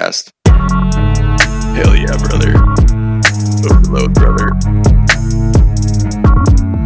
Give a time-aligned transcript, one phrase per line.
[0.00, 0.32] Podcast.
[1.76, 2.54] Hell yeah, brother.
[3.70, 4.50] Overload, brother.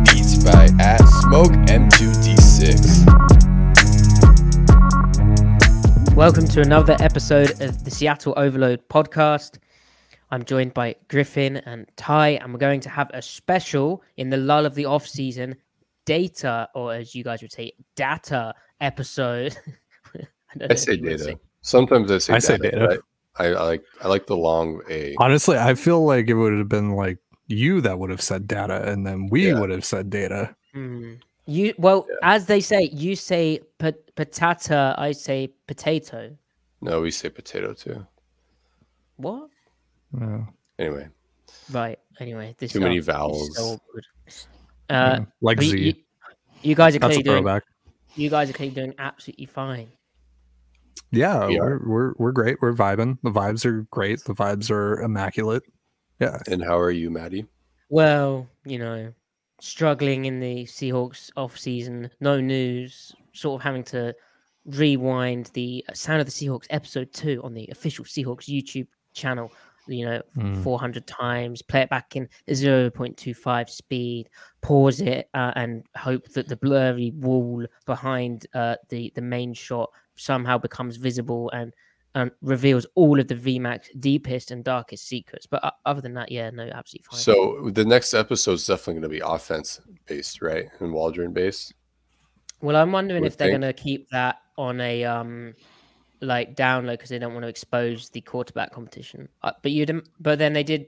[0.04, 3.04] Beats by at Smoke M2D6.
[6.14, 9.58] Welcome to another episode of the Seattle Overload podcast.
[10.30, 14.36] I'm joined by Griffin and Ty, and we're going to have a special in the
[14.36, 15.56] lull of the off season
[16.06, 19.56] data, or as you guys would say, data episode.
[20.58, 21.38] don't I say if you would data.
[21.64, 22.78] Sometimes I say I say data.
[22.78, 22.98] data.
[23.36, 25.16] I, I like I like the long A.
[25.18, 28.88] Honestly, I feel like it would have been like you that would have said data,
[28.90, 29.58] and then we Yeah.
[29.58, 30.54] would have said data.
[30.72, 31.14] Hmm.
[31.46, 32.16] You well, Yeah.
[32.36, 36.36] as they say, you say pot- patata, I say potato.
[36.80, 38.06] No, we say potato too.
[39.16, 39.48] What?
[40.20, 40.44] Yeah.
[40.78, 41.08] Anyway,
[41.72, 41.98] Right.
[42.20, 43.58] Anyway, this Too is many this is so vowels.
[43.58, 44.04] awkward.
[44.90, 45.24] Uh, Yeah.
[45.40, 45.70] Like but Z.
[45.78, 45.94] you, you,
[46.62, 47.60] you guys are That's clearly doing.
[48.16, 49.88] You guys are clearly doing absolutely fine.
[51.10, 52.56] Yeah, We we're, we're we're great.
[52.60, 53.18] We're vibing.
[53.22, 54.22] The vibes are great.
[54.24, 55.62] The vibes are immaculate.
[56.20, 56.38] Yeah.
[56.48, 57.46] and how are you, Maddie?
[57.88, 59.12] Well, you know,
[59.60, 64.14] struggling in the Seahawks off season, no news, sort of having to
[64.66, 69.52] rewind the Sound of the Seahawks episode two on the official Seahawks YouTube channel,
[69.86, 70.62] you know, Mm.
[70.62, 74.28] 400 times, play it back in 0.25 speed,
[74.62, 79.90] pause it, uh, and hope that the blurry wall behind uh, the, the main shot
[80.16, 81.72] somehow becomes visible and
[82.14, 85.46] um, reveals all of the VMAC's deepest and darkest secrets.
[85.46, 87.20] But uh, other than that, yeah, no, absolutely fine.
[87.20, 90.66] So the next episode is definitely going to be offense based, right?
[90.80, 91.74] And Waldron based.
[92.60, 95.54] Well, I'm wondering if they're going to keep that on a um
[96.20, 99.28] like download because they don't want to expose the quarterback competition.
[99.42, 100.02] Uh, but you.
[100.20, 100.86] But then they did.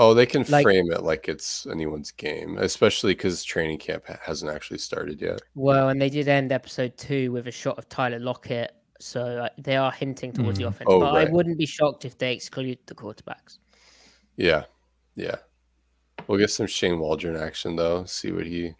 [0.00, 4.18] Oh, they can Like- frame it like it's anyone's game, especially because training camp ha-
[4.22, 5.42] hasn't actually started yet.
[5.56, 8.72] Well, and they did end episode two with a shot of Tyler Lockett.
[9.00, 10.68] So they are hinting towards the Mm.
[10.68, 10.88] offense.
[10.90, 11.28] Oh, but right.
[11.28, 13.58] I wouldn't be shocked if they exclude the quarterbacks.
[14.36, 14.64] Yeah,
[15.14, 15.36] yeah.
[16.26, 18.04] We'll get some Shane Waldron action though.
[18.04, 18.74] See what he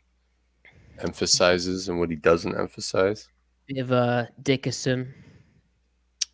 [0.99, 3.28] emphasizes and what he doesn't emphasize.
[3.67, 5.15] Bit of uh, Dickerson.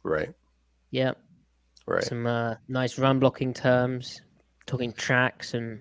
[0.02, 0.32] Right,
[0.90, 1.12] Yeah.
[1.86, 2.04] right.
[2.04, 4.20] Some uh, nice run blocking terms.
[4.66, 5.80] Talking tracks and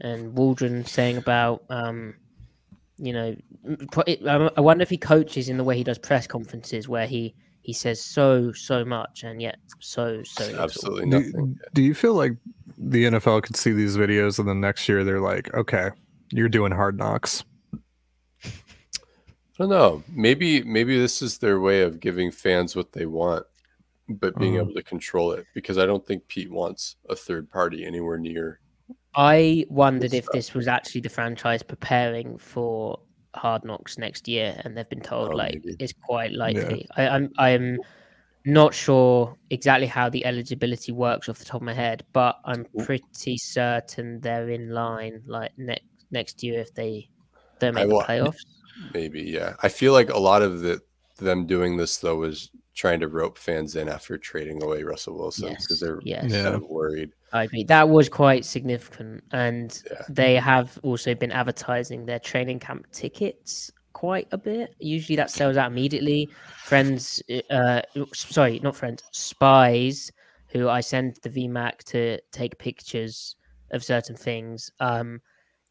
[0.00, 2.14] and Waldron saying about um,
[2.98, 5.84] you know, m- pro- it- I I wonder if he coaches in the way he
[5.84, 10.60] does press conferences, where he he says so so much and yet so so little.
[10.60, 11.58] Absolutely Do, nothing.
[11.72, 12.32] do you feel like
[12.78, 15.90] the NFL could see these videos and then next year they're like, okay,
[16.30, 17.44] you're doing hard knocks.
[18.44, 18.50] I
[19.58, 20.02] don't know.
[20.08, 23.46] Maybe maybe this is their way of giving fans what they want,
[24.08, 24.60] but being Mhm.
[24.62, 25.46] able to control it.
[25.54, 28.60] Because I don't think Pete wants a third party anywhere near.
[29.14, 30.34] I wondered if stuff.
[30.34, 33.00] this was actually the franchise preparing for
[33.34, 35.76] Hard Knocks next year, and they've been told Oh, like maybe.
[35.78, 36.86] it's quite likely.
[36.96, 37.78] I, I'm I'm
[38.46, 42.66] Not sure exactly how the eligibility works off the top of my head, but I'm
[42.84, 47.08] pretty certain they're in line like next next year if they
[47.58, 48.44] don't I make the will- playoffs.
[48.92, 49.54] Maybe, yeah.
[49.62, 50.82] I feel like a lot of the
[51.16, 55.50] them doing this though was trying to rope fans in after trading away Russell Wilson
[55.50, 56.20] because Yes, they're yes.
[56.22, 56.48] kind Yeah.
[56.54, 57.12] of worried.
[57.32, 57.64] I agree.
[57.64, 60.02] That was quite significant, and Yeah.
[60.08, 64.74] they have also been advertising their training camp tickets quite a bit.
[64.78, 66.28] Usually, that sells out immediately.
[66.64, 67.82] Friends, uh,
[68.12, 70.10] sorry, not friends, spies,
[70.48, 73.36] who I send the VMAC to take pictures
[73.70, 74.70] of certain things.
[74.80, 75.20] Um,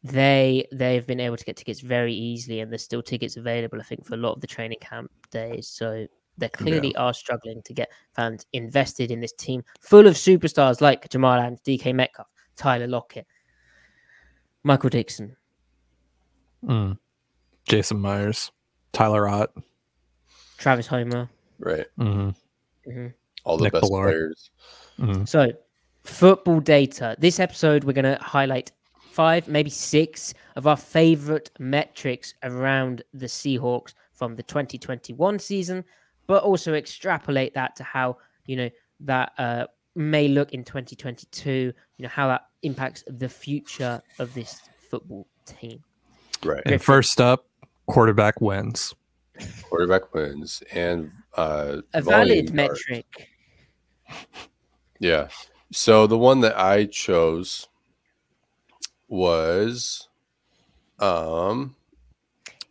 [0.02, 3.80] they they've been able to get tickets very easily, and there's still tickets available.
[3.80, 5.68] I think for a lot of the training camp days.
[5.68, 10.80] So they clearly are struggling to get fans invested in this team full of superstars
[10.80, 12.26] like Jamal Adams, DK Metcalf,
[12.56, 13.26] Tyler Lockett,
[14.62, 15.36] Michael Dickson.
[16.64, 16.98] Mm.
[17.68, 18.50] Jason Myers,
[18.92, 19.52] Tyler Ott,
[20.58, 21.28] Travis Homer.
[21.58, 21.86] Right.
[21.96, 22.30] hmm
[23.44, 24.10] All the Nick best Ballard.
[24.12, 24.50] players.
[24.98, 25.52] hmm So,
[26.04, 27.16] football data.
[27.18, 28.72] This episode, we're going to highlight
[29.12, 35.84] five, maybe six of our favorite metrics around the Seahawks from the 2021 season,
[36.26, 38.16] but also extrapolate that to how,
[38.46, 44.02] you know, that uh, may look in 2022, you know, how that impacts the future
[44.18, 44.60] of this
[44.90, 45.82] football team.
[46.44, 46.62] Right.
[46.66, 47.46] And first up,
[47.86, 48.94] quarterback wins.
[49.62, 52.52] Quarterback wins and uh A valid yards.
[52.52, 53.28] metric.
[55.00, 55.28] Yeah.
[55.72, 57.66] So the one that I chose
[59.08, 60.08] was
[61.00, 61.74] um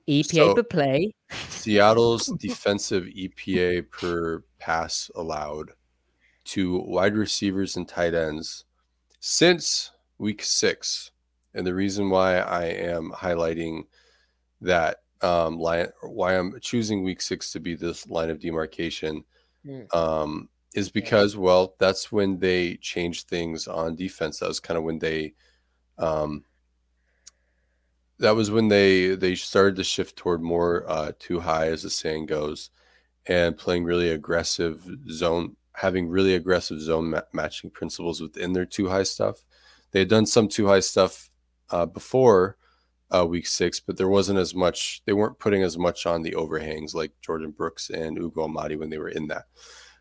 [0.07, 1.13] EPA So- per play.
[1.49, 5.71] Seattle's defensive EPA per pass allowed
[6.45, 8.65] to wide receivers and tight ends
[9.19, 11.11] since week six.
[11.53, 13.83] And the reason why I am highlighting
[14.61, 19.23] that um, line, why I'm choosing week six to be this line of demarcation
[19.65, 19.95] Mm.
[19.95, 24.39] um, is because, well, that's when they changed things on defense.
[24.39, 25.35] That was kind of when they,
[25.97, 26.43] um,
[28.19, 31.89] that was when they they started to shift toward more uh, two high, as the
[31.89, 32.69] saying goes,
[33.25, 38.89] and playing really aggressive zone, having really aggressive zone ma- matching principles within their two
[38.89, 39.43] high stuff.
[39.91, 41.29] They had done some two high stuff
[41.69, 42.57] uh, before
[43.13, 45.01] uh, week six, but there wasn't as much.
[45.05, 48.89] They weren't putting as much on the overhangs like Jordyn Brooks and Ugo Amadi when
[48.89, 49.45] they were in that.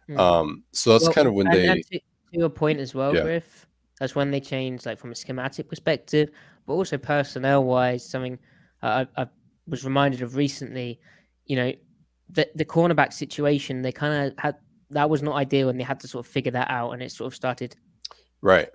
[0.09, 0.19] Mm.
[0.19, 1.67] Um, so that's Well, kind of when they.
[1.67, 2.01] to, to
[2.33, 3.23] your point as well, Yeah.
[3.23, 3.67] Griff.
[4.01, 6.31] That's when they changed, like from a schematic perspective,
[6.67, 8.09] but also personnel wise.
[8.09, 8.39] Something
[8.83, 9.27] I, I
[9.67, 11.01] was reminded of recently.
[11.47, 11.73] You know,
[12.31, 13.83] the the cornerback situation.
[13.83, 14.57] They kind of had
[14.91, 17.11] that was not ideal, and they had to sort of figure that out, and it
[17.13, 17.77] sort of started
[18.41, 18.69] right.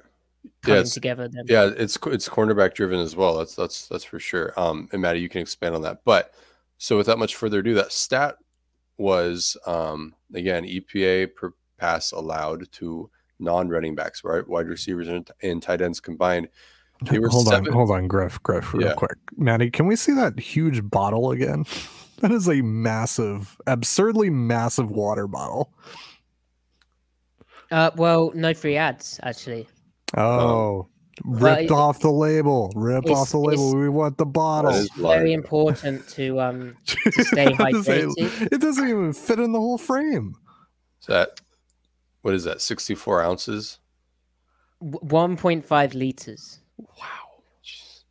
[0.62, 1.28] coming it's- together.
[1.28, 3.38] Then, Yeah, it's it's cornerback driven as well.
[3.38, 4.54] That's that's that's for sure.
[4.58, 6.02] Um, and Maddie, you can expand on that.
[6.06, 6.34] But
[6.78, 8.36] so without much further ado, that stat
[9.00, 14.48] was um again EPA per pass allowed to non-running backs, right?
[14.48, 16.50] Wide receivers and tight ends combined.
[17.04, 18.94] They were hold seven- on, hold on, Griff, Griff, real Yeah.
[18.94, 19.18] quick.
[19.38, 21.66] Maddie, can we see that huge bottle again?
[22.22, 25.72] That is a massive, absurdly massive water bottle.
[27.70, 29.68] uh, well, no free ads actually.
[30.18, 30.88] Oh,
[31.26, 32.72] Well, ripped off the label.
[32.76, 33.76] Rip off the label.
[33.76, 34.72] We want the bottle.
[34.74, 38.52] It's very important to um to stay It doesn't- hydrated.
[38.52, 40.34] It doesn't even fit in the whole frame.
[41.02, 41.40] Is that
[42.24, 42.62] what is that?
[42.62, 43.78] Sixty-four ounces.
[44.80, 46.62] one point five liters.
[46.78, 47.44] Wow.
[47.64, 48.04] Jeez.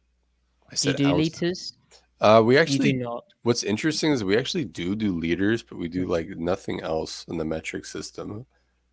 [0.71, 1.19] I Do you do ounce.
[1.19, 1.73] liters?
[2.21, 3.25] Uh, we You actually do not.
[3.43, 7.37] What's interesting is we actually do do liters, but we do like nothing else in
[7.39, 8.47] the metric system.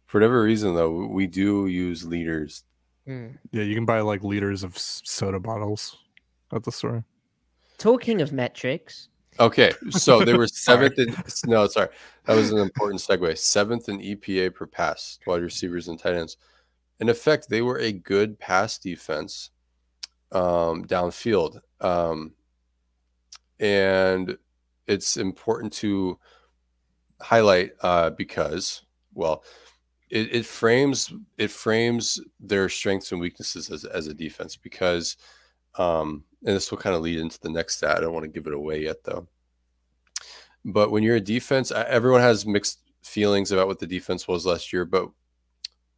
[0.06, 2.64] For whatever reason, though, we do use liters.
[3.08, 3.30] Hmm.
[3.52, 5.98] Yeah, you can buy like liters of soda bottles
[6.54, 7.04] at the store.
[7.78, 10.90] Talking of metrics, Okay, so they were Sorry.
[10.92, 11.90] seventh in no, sorry,
[12.26, 13.36] that was an important segue.
[13.38, 16.38] Seventh in EPA per pass, wide receivers and tight ends.
[17.00, 19.50] In effect, they were a good pass defense
[20.34, 22.34] um, downfield, um,
[23.60, 24.38] and
[24.88, 26.20] it's important to
[27.22, 28.82] highlight uh, because,
[29.14, 29.44] well,
[30.10, 35.18] it, it frames it frames their strengths and weaknesses as, as a defense because
[35.76, 37.98] um, and this will kind of lead into the next stat.
[37.98, 39.28] I don't want to give it away yet, though.
[40.66, 44.72] But when you're a defense, everyone has mixed feelings about what the defense was last
[44.72, 44.86] year.
[44.86, 45.10] But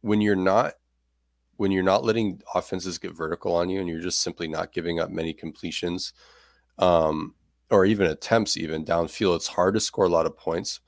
[0.00, 0.74] when you're not,
[1.56, 5.00] when you're not letting offenses get vertical on you, and you're just simply not giving
[5.00, 6.12] up many completions,
[6.78, 7.34] um,
[7.70, 10.80] or even attempts, even downfield, it's hard to score a lot of points.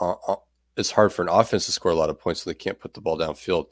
[0.00, 0.36] Uh, uh,
[0.76, 2.94] it's hard for an offense to score a lot of points, so they can't put
[2.94, 3.66] the ball downfield.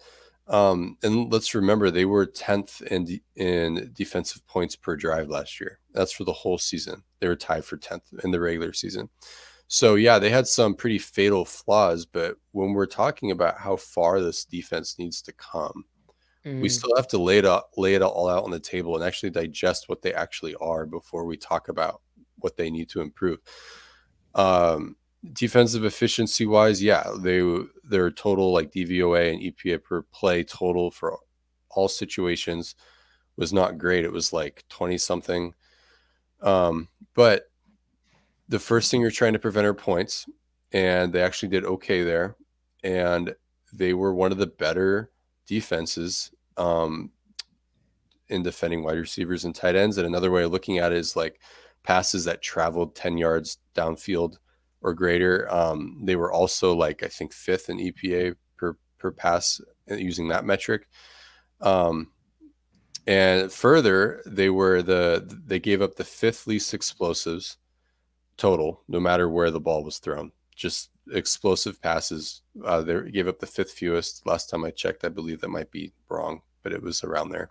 [0.48, 5.60] Um, and let's remember they were 10th in de- in defensive points per drive last
[5.60, 5.78] year.
[5.92, 7.02] That's for the whole season.
[7.20, 9.10] They were tied for 10th in the regular season.
[9.68, 14.20] So yeah, they had some pretty fatal flaws, but when we're talking about how far
[14.20, 15.84] this defense needs to come,
[16.48, 16.62] Mm.
[16.62, 19.04] we still have to lay it out, lay it all out on the table and
[19.04, 22.00] actually digest what they actually are before we talk about
[22.36, 23.38] what they need to improve.
[24.34, 24.96] Um,
[25.32, 27.42] defensive efficiency wise, yeah, they
[27.84, 31.18] their total like DVOA and EPA per play total for
[31.70, 32.74] all situations
[33.36, 34.04] was not great.
[34.04, 35.54] It was like 20 something.
[36.40, 37.50] Um, but
[38.48, 40.26] the first thing you're trying to prevent are points,
[40.72, 42.36] and they actually did okay there.
[42.82, 43.34] And
[43.72, 45.10] they were one of the better
[45.46, 47.10] defenses um,
[48.28, 49.96] in defending wide receivers and tight ends.
[49.96, 51.40] And another way of looking at it is like
[51.82, 54.36] passes that traveled 10 yards downfield
[54.82, 55.50] or greater.
[55.52, 59.60] Um, they were also like, I think, fifth in EPA per, per pass
[59.90, 60.86] uh, using that metric.
[61.60, 62.08] Um,
[63.06, 67.56] and further, they were the they gave up the fifth least explosives
[68.36, 70.30] total, no matter where the ball was thrown.
[70.54, 72.42] Just explosive passes.
[72.64, 74.26] Uh, they gave up the fifth fewest.
[74.26, 77.50] Last time I checked, I believe that might be wrong, but it was around there.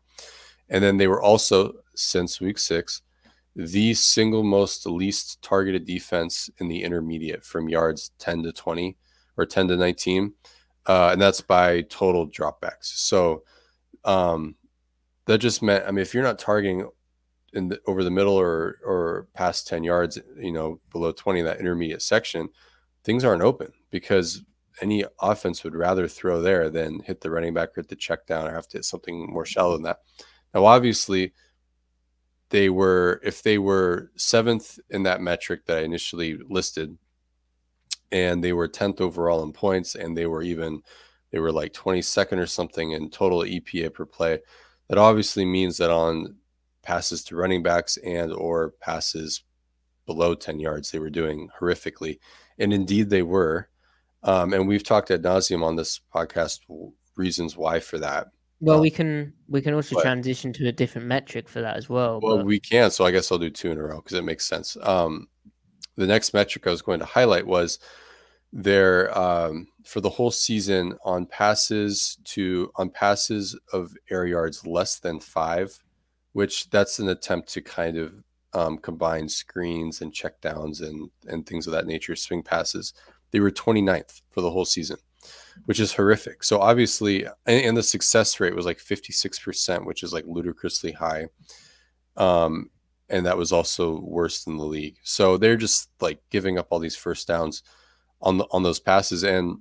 [0.69, 3.01] And then they were also, since week six,
[3.55, 8.97] the single most least targeted defense in the intermediate from yards 10 to 20
[9.37, 10.33] or 10 to 19.
[10.85, 12.85] Uh, and that's by total dropbacks.
[12.85, 13.43] So
[14.05, 14.55] um,
[15.25, 16.87] that just meant, I mean, if you're not targeting
[17.53, 21.45] in the, over the middle or or past 10 yards, you know, below 20, in
[21.45, 22.49] that intermediate section,
[23.07, 24.43] things aren't open because
[24.81, 28.27] any offense would rather throw there than hit the running back or hit the check
[28.27, 30.01] down or have to hit something more shallow than that.
[30.53, 31.31] Now, obviously,
[32.49, 36.97] they were if they were seventh in that metric that I initially listed,
[38.11, 40.81] and they were tenth overall in points, and they were even
[41.31, 44.39] they were like 22nd or something in total EPA per play.
[44.89, 46.35] That obviously means that on
[46.81, 49.43] passes to running backs and or passes
[50.05, 52.19] below 10 yards, they were doing horrifically,
[52.59, 53.67] and indeed they were.
[54.23, 56.59] Um, and we've talked ad nauseum on this podcast
[57.15, 58.29] reasons why for that.
[58.59, 61.77] Well, Um, we can we can also but- transition to a different metric for that
[61.77, 62.19] as well.
[62.21, 62.89] Well, but- we can.
[62.91, 64.75] So I guess I'll do two in a row because it makes sense.
[64.81, 65.27] Um,
[65.95, 67.79] the next metric I was going to highlight was
[68.53, 74.99] their um, for the whole season on passes to on passes of air yards less
[74.99, 75.83] than five,
[76.33, 78.13] which that's an attempt to kind of
[78.53, 82.93] um, combine screens and checkdowns and and things of that nature, swing passes.
[83.31, 84.97] They were 29th for the whole season,
[85.65, 86.43] which is horrific.
[86.43, 87.35] So obviously, and,
[87.65, 91.27] and the success rate was like 56%, which is like ludicrously high
[92.17, 92.69] um,
[93.09, 94.97] and that was also worse than the league.
[95.03, 97.63] So they're just like giving up all these first downs
[98.21, 99.59] on the, on those passes, and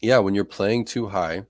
[0.00, 1.44] yeah, when you're playing two high,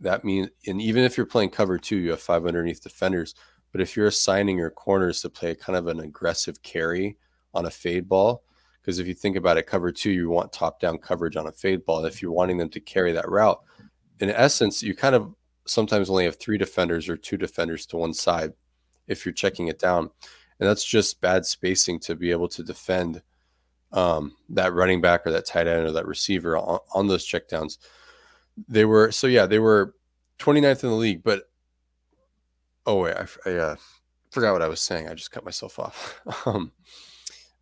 [0.00, 3.34] that means, and even if you're playing cover two, you have five underneath defenders.
[3.72, 7.16] But if you're assigning your corners to play kind of an aggressive carry
[7.54, 8.42] on a fade ball,
[8.80, 11.52] because if you think about it, cover two, you want top down coverage on a
[11.52, 12.04] fade ball.
[12.04, 13.60] If you're wanting them to carry that route,
[14.20, 15.34] in essence, you kind of
[15.66, 18.52] sometimes only have three defenders or two defenders to one side
[19.06, 20.10] if you're checking it down.
[20.58, 23.22] And that's just bad spacing to be able to defend
[23.92, 27.78] um, that running back or that tight end or that receiver on, on those checkdowns.
[28.68, 29.94] They were, so yeah, they were
[30.38, 31.49] 29th in the league, but
[32.86, 33.76] oh, wait, I, I uh,
[34.30, 35.08] forgot what I was saying.
[35.08, 36.20] I just cut myself off.
[36.46, 36.72] um,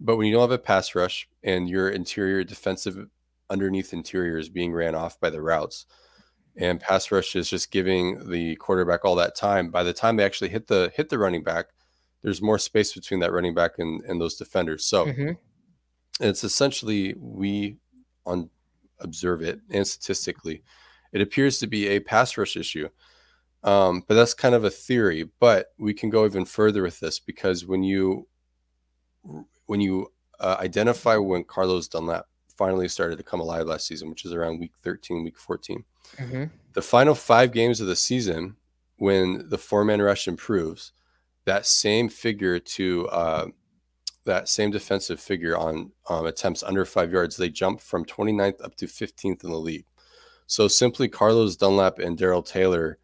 [0.00, 3.06] but when you don't have a pass rush and your interior defensive
[3.50, 5.86] underneath interior is being ran off by the routes,
[6.56, 9.70] and pass rush is just giving the quarterback all that time.
[9.70, 11.66] By the time they actually hit the hit the running back,
[12.22, 14.84] there's more space between that running back and, and those defenders.
[14.84, 15.36] So Mhm.
[16.20, 17.76] it's essentially we
[18.26, 18.50] on
[19.00, 20.64] observe it and statistically,
[21.12, 22.88] it appears to be a pass rush issue.
[23.64, 25.28] Um, but that's kind of a theory.
[25.40, 28.26] But we can go even further with this because when you
[29.66, 34.24] when you uh, identify when Carlos Dunlap finally started to come alive last season, which
[34.24, 35.84] is around week 13, week 14
[36.16, 36.50] Mhm.
[36.72, 38.56] the final five games of the season,
[38.96, 40.92] when the four man rush improves,
[41.44, 43.46] that same figure to uh,
[44.24, 48.74] that same defensive figure on um, attempts under five yards, they jump from 29th up
[48.76, 49.86] to 15th in the league.
[50.46, 52.98] So simply Carlos Dunlap and Darrell Taylor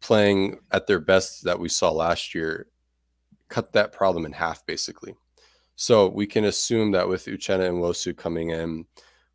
[0.00, 2.66] playing at their best that we saw last year
[3.48, 5.14] cut that problem in half basically.
[5.76, 8.86] So we can assume that with Uchenna Nwosu coming in,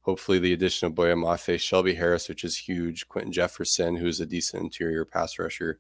[0.01, 4.25] hopefully the addition of Boye Mafe, Shelby Harris, which is huge, Quinton Jefferson, who's a
[4.25, 5.79] decent interior pass rusher.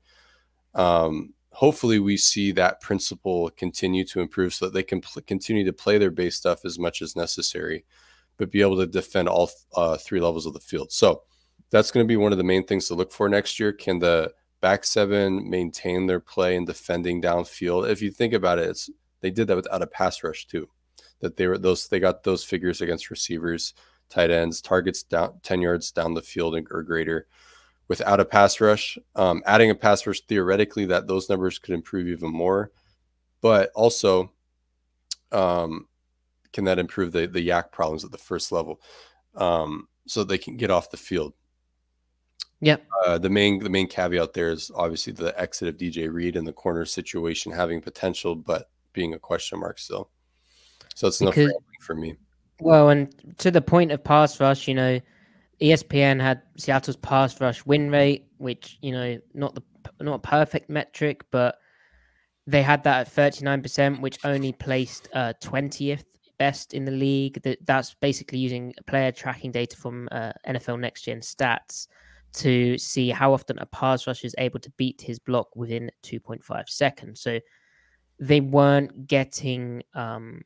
[0.73, 5.63] Um, hopefully we see that principle continue to improve so that they can pl- continue
[5.63, 7.85] to play their base stuff as much as necessary,
[8.37, 10.91] but be able to defend all uh, three levels of the field.
[10.91, 11.21] So
[11.69, 13.71] that's going to be one of the main things to look for next year.
[13.71, 14.33] Can the
[14.65, 17.87] back seven maintain their play and defending downfield?
[17.87, 18.89] If you think about it, it's
[19.21, 20.67] they did that without a pass rush too.
[21.19, 23.75] that they were those they got those figures against receivers,
[24.09, 27.27] tight ends, targets down 10 yards down the field or greater
[27.87, 28.97] without a pass rush.
[29.15, 32.71] Um, adding a pass rush theoretically that those numbers could improve even more,
[33.41, 34.31] but also
[35.31, 35.87] um,
[36.53, 38.81] can that improve the the YAC problems at the first level
[39.35, 41.33] um, so they can get off the field.
[42.65, 42.83] Yep.
[43.05, 46.47] Uh, the main the main caveat there is obviously the exit of DJ Reed and
[46.47, 50.09] the corner situation having potential, but being a question mark still.
[50.95, 51.37] So it's enough
[51.81, 52.15] for me.
[52.59, 54.99] Well, and to the point of pass rush, you know,
[55.61, 59.61] ESPN had Seattle's pass rush win rate, which you know, not the
[60.01, 61.59] not a perfect metric, but
[62.47, 66.05] they had that at thirty nine percent, which only placed uh twentieth
[66.39, 67.43] best in the league.
[67.43, 71.89] That that's basically using player tracking data from uh, NFL Next Gen Stats
[72.35, 76.19] to see how often a pass rush is able to beat his block within two
[76.19, 77.21] point five seconds.
[77.21, 77.39] So
[78.19, 80.41] they weren't getting um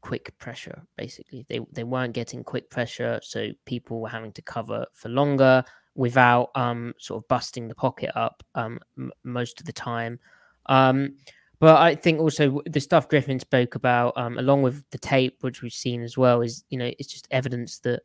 [0.00, 4.86] quick pressure basically they they weren't getting quick pressure so people were having to cover
[4.92, 5.64] for longer
[5.96, 10.18] without um sort of busting the pocket up um m- most of the time
[10.66, 11.16] um
[11.58, 15.60] but i think also the stuff griffin spoke about um along with the tape which
[15.60, 18.02] we've seen as well is you know it's just evidence that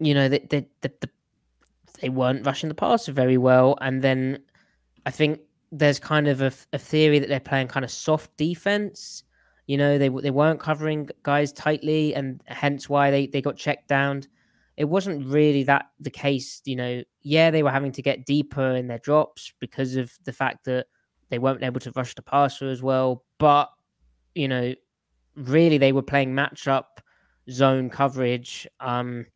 [0.00, 1.10] you know that that the, the,
[2.00, 4.38] they weren't rushing the passer very well and then
[5.06, 5.40] i think
[5.72, 9.24] there's kind of a, a theory that they're playing kind of soft defense
[9.66, 13.88] you know, they they weren't covering guys tightly, and hence why they they got checked
[13.88, 14.24] down.
[14.76, 16.60] It wasn't really that the case.
[16.64, 20.32] You know, yeah, they were having to get deeper in their drops because of the
[20.32, 20.86] fact that
[21.30, 23.24] they weren't able to rush the passer as well.
[23.38, 23.70] But
[24.34, 24.74] you know,
[25.34, 26.84] really, they were playing matchup
[27.50, 28.66] zone coverage.
[28.80, 29.26] Um,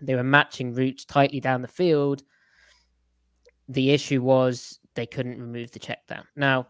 [0.00, 2.22] they were matching routes tightly down the field.
[3.68, 6.24] The issue was they couldn't remove the check down.
[6.36, 6.68] Now,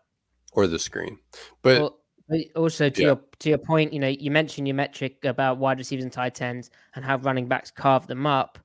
[0.53, 1.19] Or the screen.
[1.63, 3.07] But well, but also to Yeah.
[3.09, 6.41] your to your point, you know, you mentioned your metric about wide receivers and tight
[6.41, 8.59] ends and how running backs carve them up.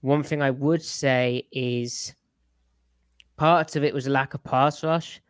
[0.00, 2.14] One thing I would say is
[3.36, 5.20] part of it was a lack of pass rush,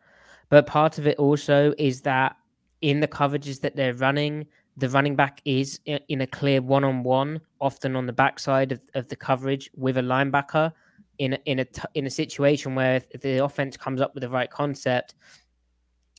[0.49, 2.35] but part of it also is that
[2.81, 7.03] in the coverages that they're running, the running back is in a clear one on
[7.03, 10.71] one, often on the backside of, of the coverage with a linebacker
[11.17, 14.21] in a, in a t- in a situation where if the offense comes up with
[14.21, 15.15] the right concept,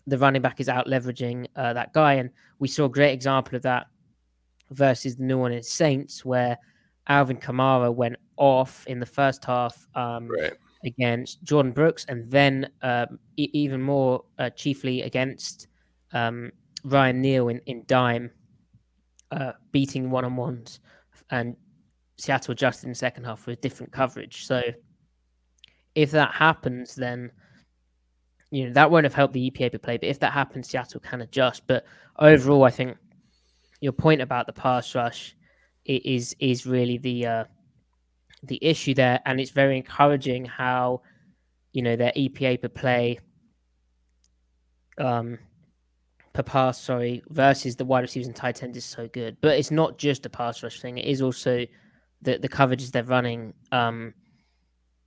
[0.06, 2.14] the running back is out leveraging uh, that guy.
[2.14, 3.86] And we saw a great example of that
[4.70, 6.58] versus the New Orleans Saints, where
[7.08, 10.52] Alvin Kamara went off in the first half um, right.
[10.84, 15.68] against Jordyn Brooks, and then um, e- even more uh, chiefly against
[16.12, 16.52] um,
[16.84, 18.30] Ryan Neal in, in dime,
[19.32, 20.80] uh, beating one on ones.
[21.30, 21.56] And
[22.16, 24.46] Seattle adjusted in the second half with different coverage.
[24.46, 24.62] So
[25.94, 27.32] if that happens, then
[28.50, 29.96] you know that won't have helped the EPA play.
[29.96, 31.66] But if that happens, Seattle can adjust.
[31.66, 31.84] But
[32.18, 32.96] overall, I think
[33.80, 35.34] your point about the pass rush
[35.86, 37.44] is is really the uh,
[38.42, 41.02] the issue there, and it's very encouraging how
[41.72, 43.18] you know their EPA per play
[44.98, 45.38] um
[46.32, 49.36] per pass, sorry, versus the wide receivers and tight ends is so good.
[49.40, 51.66] But it's not just a pass rush thing; it is also
[52.22, 53.54] the the coverages they're running.
[53.70, 54.14] Um,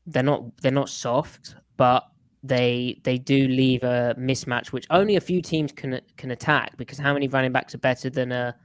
[0.05, 2.03] they're not they're not soft, but
[2.43, 6.99] they they do leave a mismatch which only a few teams can can attack because
[6.99, 8.55] how many running backs are better than a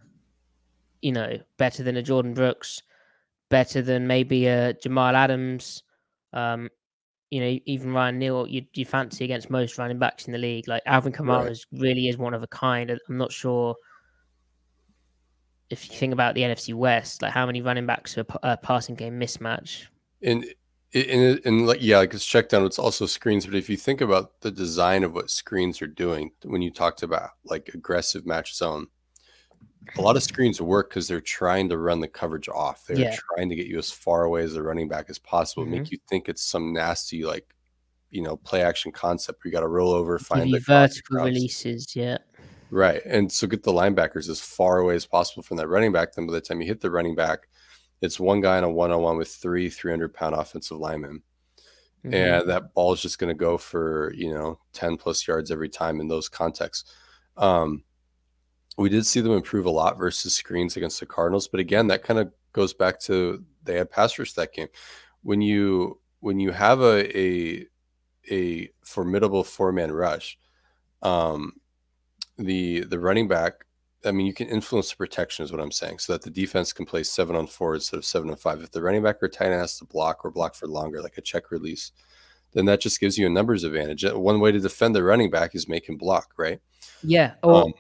[1.01, 2.83] you know better than a Jordyn Brooks,
[3.49, 5.83] better than maybe a Jamal Adams,
[6.33, 6.69] um,
[7.31, 10.69] you know even Ryan Neal you you fancy against most running backs in the league
[10.69, 11.65] like Alvin Kamara Right.
[11.73, 12.91] really is one of a kind.
[12.91, 13.77] I'm not sure
[15.71, 18.97] if you think about the NFC West, like how many running backs are a passing
[18.97, 19.87] game mismatch.
[20.23, 20.45] And
[20.93, 22.65] and and like yeah, like it's check down.
[22.67, 23.47] It's also screens.
[23.47, 27.05] But if you think about the design of what screens are doing, when you talked
[27.05, 28.89] about like aggressive match zone,
[29.97, 32.85] a lot of screens work because they're trying to run the coverage off.
[32.87, 33.17] They're Yeah.
[33.35, 35.73] trying to get you as far away as the running back as possible, Mm-hmm.
[35.73, 37.55] make you think it's some nasty like
[38.11, 39.43] you know play action concept.
[39.45, 42.19] where You got to roll over, find the vertical releases, yeah.
[42.71, 43.03] Right.
[43.05, 46.13] And so get the linebackers as far away as possible from that running back.
[46.15, 47.49] Then by the time you hit the running back,
[48.01, 51.23] it's one guy on a one on one with three 300 pound offensive linemen.
[52.05, 52.15] Mhm.
[52.15, 55.69] And that ball is just going to go for, you know, 10 plus yards every
[55.69, 56.91] time in those contexts.
[57.37, 57.83] Um,
[58.81, 61.47] we did see them improve a lot versus screens against the Cardinals.
[61.49, 64.69] But again, that kind of goes back to they had pass rush that game.
[65.23, 67.67] When you when you have a a,
[68.31, 70.39] a formidable four man rush,
[71.03, 71.53] um,
[72.39, 73.67] the the running back
[74.03, 76.73] I mean, you can influence the protection, is what I'm saying, so that the defense
[76.73, 78.63] can play seven on four instead of seven on five.
[78.63, 81.19] If the running back or tight end has to block or block for longer, like
[81.19, 81.93] a check release,
[82.53, 84.05] then that just gives you a numbers advantage.
[84.05, 86.61] One way to defend the running back is make him block, right?
[87.03, 87.35] Yeah.
[87.43, 87.75] Or Um,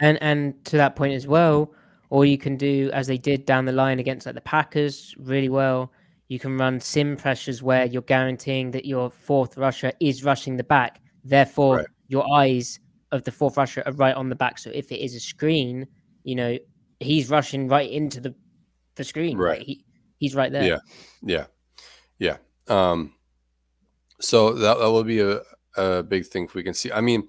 [0.00, 1.72] And and to that point as well,
[2.08, 5.48] or you can do as they did down the line against like the Packers really
[5.48, 5.92] well.
[6.28, 10.64] You can run sim pressures where you're guaranteeing that your fourth rusher is rushing the
[10.64, 11.00] back.
[11.24, 11.86] Therefore, Right.
[12.08, 12.78] your eyes
[13.10, 14.58] of the fourth rusher are right on the back.
[14.58, 15.86] So if it is a screen,
[16.22, 16.56] you know,
[17.00, 18.34] he's rushing right into the
[18.94, 19.36] the screen.
[19.36, 19.58] Right.
[19.58, 19.62] Right.
[19.62, 19.84] He,
[20.18, 20.62] he's right there.
[20.62, 20.78] Yeah.
[21.22, 21.46] Yeah.
[22.18, 22.36] Yeah.
[22.68, 23.14] Um,
[24.20, 25.40] so that, that will be a,
[25.76, 26.92] a big thing if we can see.
[26.92, 27.28] I mean,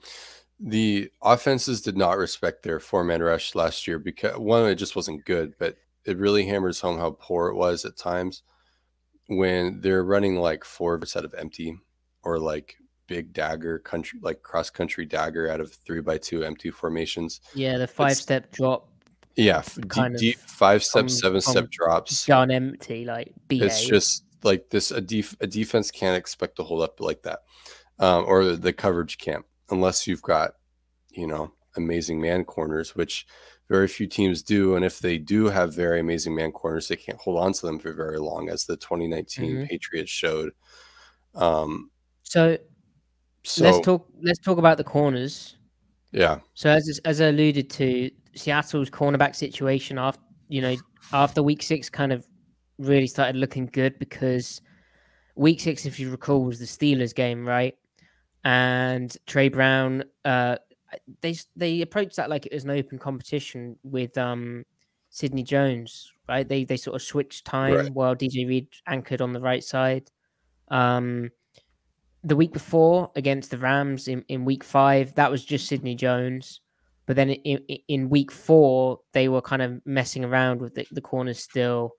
[0.63, 4.95] the offenses did not respect their four man rush last year because one, it just
[4.95, 8.43] wasn't good, but it really hammers home how poor it was at times
[9.27, 11.77] when they're running like four out of empty
[12.23, 12.75] or like
[13.07, 17.41] big dagger country, like cross country dagger out of three by two empty formations.
[17.55, 18.87] Yeah, the five step drop
[19.35, 19.59] Yeah.
[19.59, 22.25] f- Deep, Kind of five step, from- seven step drops.
[22.25, 23.65] gun empty, like BA.
[23.65, 27.39] It's just like this a def- a defense can't expect to hold up like that.
[27.99, 30.51] Um, or the coverage can't unless you've got,
[31.09, 33.25] you know, amazing man corners, which
[33.69, 34.75] very few teams do.
[34.75, 37.79] And if they do have very amazing man corners, they can't hold on to them
[37.79, 39.67] for very long, as the 2019 Mhm.
[39.69, 40.51] Patriots showed.
[41.35, 41.91] Um,
[42.23, 42.57] so,
[43.43, 45.57] so let's talk let's talk about the corners.
[46.11, 50.75] yeah, So as as I alluded to, Seattle's cornerback situation after you know
[51.13, 52.27] after week six kind of
[52.77, 54.61] really started looking good because
[55.35, 57.75] week six, if you recall, was the Steelers game, right?
[58.43, 60.57] And Tre Brown, uh,
[61.21, 64.65] they they approached that like it was an open competition with um
[65.09, 66.47] Sidney Jones, right?
[66.47, 67.93] They they sort of switched time Right.
[67.93, 70.09] while DJ Reed anchored on the right side.
[70.69, 71.29] Um,
[72.23, 76.61] the week before against the Rams in, in week five, that was just Sidney Jones.
[77.07, 80.87] But then in, in, in week four, they were kind of messing around with the,
[80.91, 81.93] the corners still,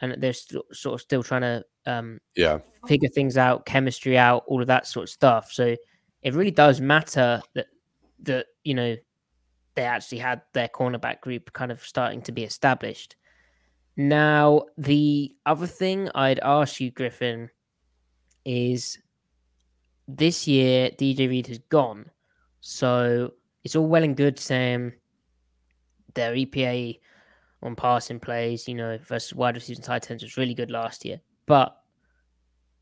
[0.00, 4.44] and they're still, sort of still trying to um, yeah, figure things out, chemistry out,
[4.46, 5.52] all of that sort of stuff.
[5.52, 5.76] So
[6.22, 7.66] it really does matter that
[8.22, 8.96] that you know
[9.74, 13.16] they actually had their cornerback group kind of starting to be established.
[13.96, 17.50] Now, the other thing I'd ask you, Griffin,
[18.44, 18.98] is
[20.08, 22.10] this year DJ Reed has gone.
[22.60, 24.92] So it's all well and good saying
[26.14, 26.98] their EPA
[27.64, 31.04] on passing plays, you know, versus wide receivers and tight ends was really good last
[31.04, 31.20] year.
[31.46, 31.76] But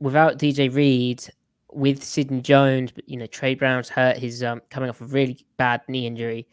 [0.01, 1.25] without DJ Reed,
[1.73, 5.39] with Sidney Jones, but you know, Tre Brown's hurt, he's um, coming off a really
[5.57, 6.47] bad knee injury.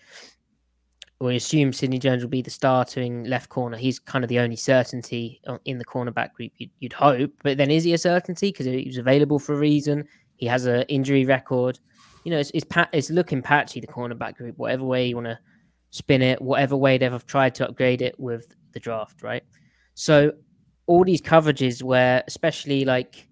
[1.19, 3.75] We assume Sidney Jones will be the starting left corner.
[3.75, 6.53] He's kind of the only certainty in the cornerback group.
[6.55, 9.57] You'd, you'd hope, but then is he a certainty because he was available for a
[9.57, 10.07] reason?
[10.37, 11.77] He has an injury record.
[12.23, 14.57] You know, it's it's, it's looking patchy the cornerback group.
[14.57, 15.39] Whatever way you want to
[15.91, 19.43] spin it, whatever way they've tried to upgrade it with the draft, right?
[19.95, 20.31] So
[20.87, 23.27] all these coverages where, especially like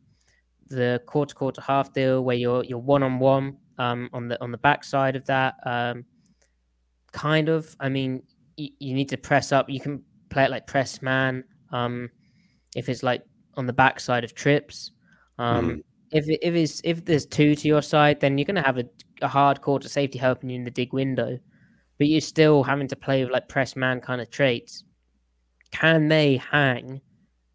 [0.68, 4.52] the quarter quarter half deal, where you're you're one on one um on the on
[4.52, 6.06] the back side of that, um,
[7.12, 7.76] kind of.
[7.80, 8.24] I mean,
[8.58, 9.70] you, you need to press up.
[9.70, 11.44] You can play it like press man.
[11.72, 12.10] Um,
[12.76, 13.24] if it's like
[13.56, 14.92] on the back side of trips.
[15.40, 18.86] Um, if if it's if there's two to your side, then you're gonna have a,
[19.22, 21.38] a hard quarter safety helping you in the dig window,
[21.98, 24.84] but you're still having to play with like press man kind of traits.
[25.72, 27.02] Can they hang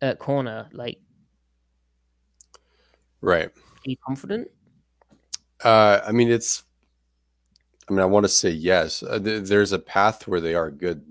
[0.00, 0.68] at corner?
[0.72, 0.98] Like,
[3.20, 3.46] right.
[3.48, 4.48] are you confident?
[5.62, 6.64] Uh, I mean, it's.
[7.88, 9.02] I mean, I want to say yes.
[9.02, 11.04] Uh, th- there's a path where they are good.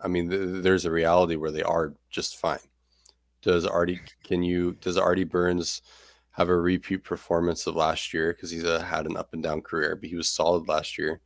[0.00, 2.58] I mean, th- there's a reality where they are just fine.
[3.42, 4.00] Does Artie?
[4.24, 4.72] Can you?
[4.80, 5.82] Does Artie Burns
[6.32, 8.32] have a repeat performance of last year?
[8.32, 11.20] Because he's uh, had an up and down career, but he was solid last year.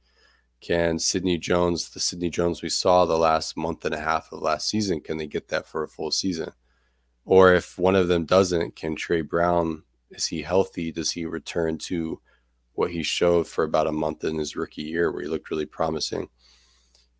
[0.60, 4.40] Can Sidney Jones, the Sidney Jones we saw the last month and a half of
[4.40, 6.50] last season, can they get that for a full season?
[7.24, 9.82] Or if one of them doesn't, can Tre Brown?
[10.10, 10.92] Is he healthy?
[10.92, 12.20] Does he return to
[12.74, 15.66] what he showed for about a month in his rookie year, where he looked really
[15.66, 16.28] promising?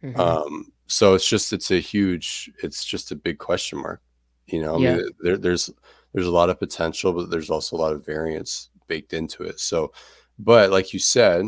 [0.03, 0.19] Mhm.
[0.19, 4.01] Um, so it's just it's a huge, it's just a big question mark.
[4.47, 4.97] You know, I Yeah.
[4.97, 5.71] mean, there, there's
[6.13, 9.59] there's a lot of potential, but there's also a lot of variance baked into it.
[9.61, 9.93] So,
[10.39, 11.45] but like you said,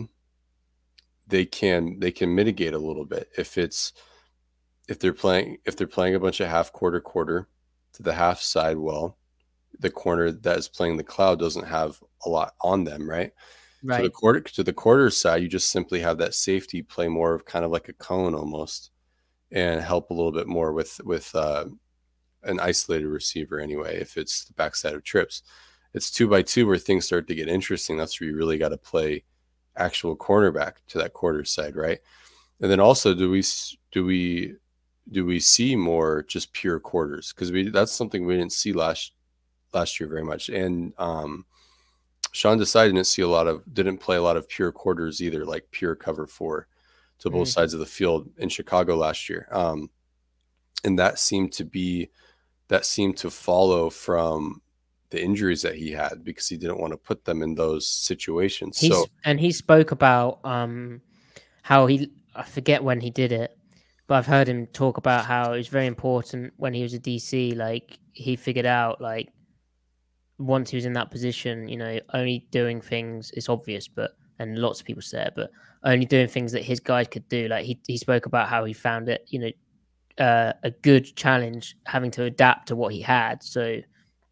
[1.29, 3.93] they can they can mitigate a little bit if it's
[4.88, 7.49] if they're playing if they're playing a bunch of half quarter quarter
[7.93, 9.17] to the half side well
[9.81, 13.33] the corner that is playing the cloud doesn't have a lot on them right
[13.99, 17.35] to the quarter to the quarter side, you just simply have that safety play more
[17.35, 18.91] of kind of like a cone almost,
[19.53, 21.67] and help a little bit more with with uh,
[22.43, 24.01] an isolated receiver anyway.
[24.01, 25.43] If it's the backside of trips,
[25.95, 27.97] it's two by two where things start to get interesting.
[27.97, 29.25] That's where you really got to play
[29.79, 32.01] actual cornerback to that quarter side, right?
[32.61, 33.43] And then also, do we
[33.93, 34.57] do we
[35.11, 37.33] do we see more just pure quarters?
[37.33, 39.12] Because we that's something we didn't see last
[39.73, 41.45] last year very much, and um,
[42.33, 45.45] Sean Desai didn't see a lot of didn't play a lot of pure quarters either,
[45.45, 46.67] like pure cover four.
[47.21, 47.53] to both Mhm.
[47.53, 49.49] sides of the field in Chicago last year.
[49.51, 49.91] Um,
[50.85, 52.11] and that seemed to be
[52.69, 54.62] that seemed to follow from
[55.11, 58.79] the injuries that he had because he didn't want to put them in those situations.
[58.79, 61.01] He's so and he spoke about um
[61.62, 63.57] how he I forget when he did it,
[64.07, 66.99] but I've heard him talk about how it was very important when he was a
[66.99, 67.57] DC.
[67.57, 69.31] Like he figured out like
[70.38, 74.59] once he was in that position, you know, only doing things is obvious, but and
[74.59, 75.51] lots of people say it, but
[75.85, 77.49] only doing things that his guys could do.
[77.49, 79.51] Like he he spoke about how he found it, you know,
[80.18, 83.42] uh, a good challenge having to adapt to what he had.
[83.42, 83.81] So,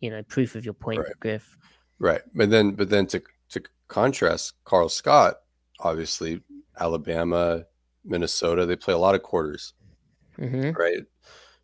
[0.01, 1.21] you know, proof of your point, Right.
[1.21, 1.57] Griff.
[1.99, 2.23] Right.
[2.35, 5.37] But then but then to to contrast Karl Scott,
[5.81, 6.43] obviously
[6.79, 7.65] Alabama,
[8.05, 9.75] Minnesota, they play a lot of quarters,
[10.37, 11.03] hmm right?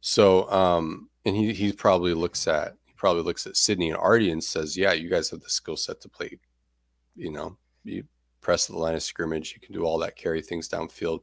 [0.01, 4.31] So um and he he probably looks at he probably looks at Sidney and Artie
[4.31, 6.39] and says, Yeah, you guys have the skill set to play,
[7.15, 8.05] you know, you
[8.41, 11.21] press the line of scrimmage, you can do all that, carry things downfield.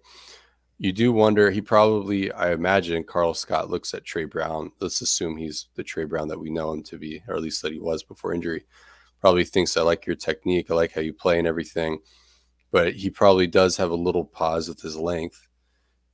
[0.80, 4.72] You do wonder, he probably, I imagine Karl Scott looks at Tre Brown.
[4.80, 7.62] Let's assume he's the Tre Brown that we know him to be, or at least
[7.62, 8.64] that he was before injury
[9.20, 12.00] probably thinks I like your technique, I like how you play and everything.
[12.72, 15.48] But he probably does have a little pause with his length.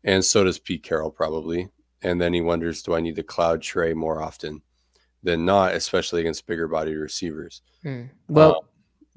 [0.03, 1.69] And so does Pete Carroll probably.
[2.01, 4.61] And then he wonders, do I need to cloud Tre more often
[5.23, 7.61] than not, especially against bigger bodied receivers?
[7.83, 8.09] Mm.
[8.27, 8.63] Well, Um,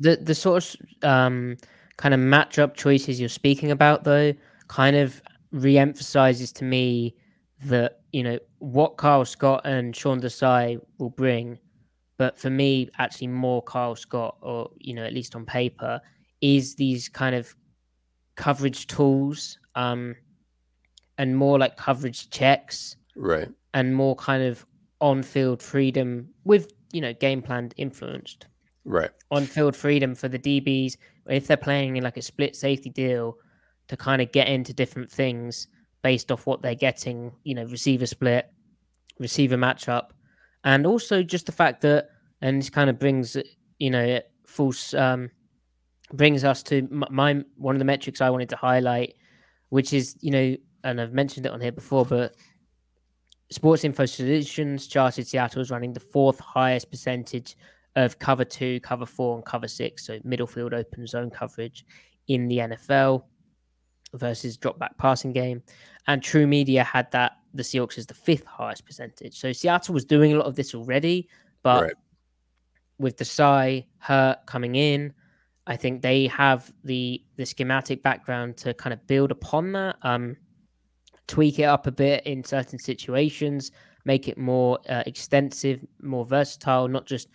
[0.01, 1.57] the the sort of um,
[1.97, 4.33] kind of matchup choices you're speaking about, though,
[4.69, 5.21] kind of
[5.53, 7.15] re-emphasizes to me
[7.65, 11.59] that you know what Karl Scott and Sean Desai will bring,
[12.17, 16.01] but for me, actually more Karl Scott, or you know at least on paper,
[16.41, 17.55] is these kind of
[18.37, 20.15] coverage tools, um,
[21.19, 23.49] and more like coverage checks Right.
[23.75, 24.65] and more kind of
[25.01, 28.47] on-field freedom with you know game plan influenced
[28.85, 29.11] Right.
[29.31, 30.97] on-field freedom for the DBs
[31.29, 33.37] if they're playing in like a split safety deal
[33.89, 35.69] to kind of get into different things
[36.03, 38.51] based off what they're getting, you know, receiver split,
[39.19, 40.11] receiver matchup,
[40.65, 42.09] and also just the fact that
[42.41, 43.37] and this kind of brings
[43.79, 45.31] you know false um
[46.13, 49.15] brings us to my one of the metrics I wanted to highlight,
[49.69, 52.35] which is you know, and I've mentioned it on here before, but
[53.51, 57.57] Sports Info Solutions charted Seattle as running the fourth highest percentage
[57.97, 61.85] of cover two, cover four, and cover six, so middle field open zone coverage
[62.29, 63.25] in the NFL
[64.15, 65.63] versus drop back passing game.
[66.07, 69.39] And True Media had that the Seahawks is the fifth highest percentage.
[69.39, 71.29] So Seattle was doing a lot of this already,
[71.63, 71.95] but Right.
[72.99, 75.13] with the Psy Hurt coming in,
[75.67, 79.97] I think they have the the schematic background to kind of build upon that.
[80.03, 80.37] Um,
[81.27, 83.71] tweak it up a bit in certain situations,
[84.07, 87.29] make it more uh, extensive, more versatile, not just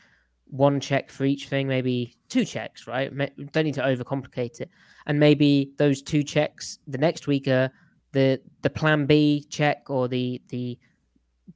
[0.53, 3.11] one check for each thing, maybe two checks, right?
[3.51, 4.69] Don't need to overcomplicate it.
[5.07, 7.71] And maybe those two checks the next week are
[8.11, 10.77] the the plan B check or the the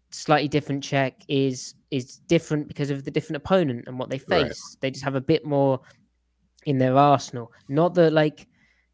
[0.10, 4.32] slightly different check is is different because of the different opponent and what they face.
[4.32, 4.58] Right.
[4.82, 5.80] They just have a bit more
[6.66, 7.52] in their arsenal.
[7.70, 8.48] Not that like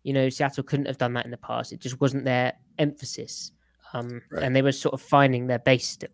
[0.04, 1.72] you know Seattle couldn't have done that in the past.
[1.72, 3.54] It just wasn't their emphasis,
[3.94, 4.44] um, Right.
[4.44, 6.10] and they were sort of finding their base still.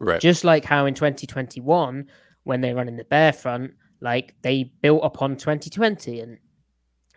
[0.00, 0.20] Right.
[0.20, 2.06] Just like how in 2021,
[2.46, 6.38] when they run in the bear front, like they built upon 2020 and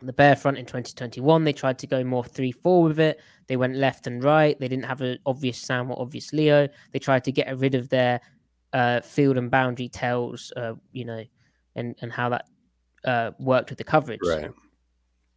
[0.01, 3.19] the bear front in 2021, they tried to go more 3 4 with it.
[3.45, 4.59] They went left and right.
[4.59, 6.67] They didn't have an obvious Sam or obvious Leo.
[6.93, 8.19] They tried to get rid of their
[8.73, 11.23] uh, field and boundary tells, uh, you know,
[11.75, 12.45] and, and how that
[13.05, 14.21] uh, worked with the coverage.
[14.25, 14.49] Right.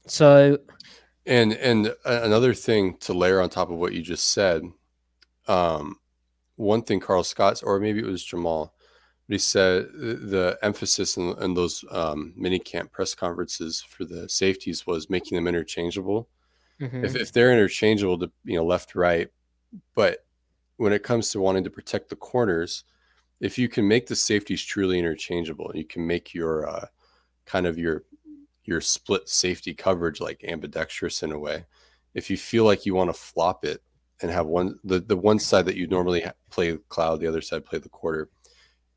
[0.06, 0.58] So,
[1.26, 4.62] And and another thing to layer on top of what you just said,
[5.48, 5.96] um,
[6.56, 8.74] one thing Karl Scott or maybe it was Jamal,
[9.32, 14.04] but he said the, the emphasis in, in those um, mini camp press conferences for
[14.04, 16.28] the safeties was making them interchangeable.
[16.78, 19.30] mhm, If if they're interchangeable to you know left right,
[19.94, 20.26] but
[20.76, 22.84] when it comes to wanting to protect the corners,
[23.40, 26.86] if you can make the safeties truly interchangeable, you can make your uh,
[27.46, 28.04] kind of your
[28.64, 31.66] your split safety coverage like ambidextrous in a way.
[32.14, 33.82] If you feel like you want to flop it
[34.22, 37.64] and have one the, the one side that you normally play cloud, the other side
[37.66, 38.30] play the quarter.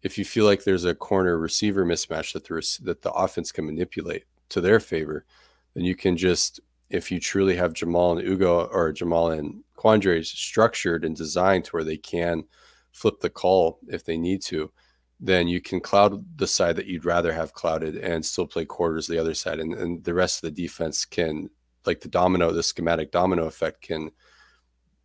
[0.06, 3.66] If you feel like there's a corner receiver mismatch that the that the offense can
[3.66, 5.26] manipulate to their favor,
[5.74, 6.60] then you can just
[6.92, 11.72] if you truly have Jamal and Ugo or Jamal and Quandre structured and designed to
[11.72, 12.44] where they can
[12.92, 14.72] flip the call if they need to,
[15.20, 19.08] then you can cloud the side that you'd rather have clouded and still play quarters
[19.08, 19.60] the other side.
[19.60, 21.50] And, and the rest of the defense can,
[21.88, 24.12] like the domino, the schematic domino effect can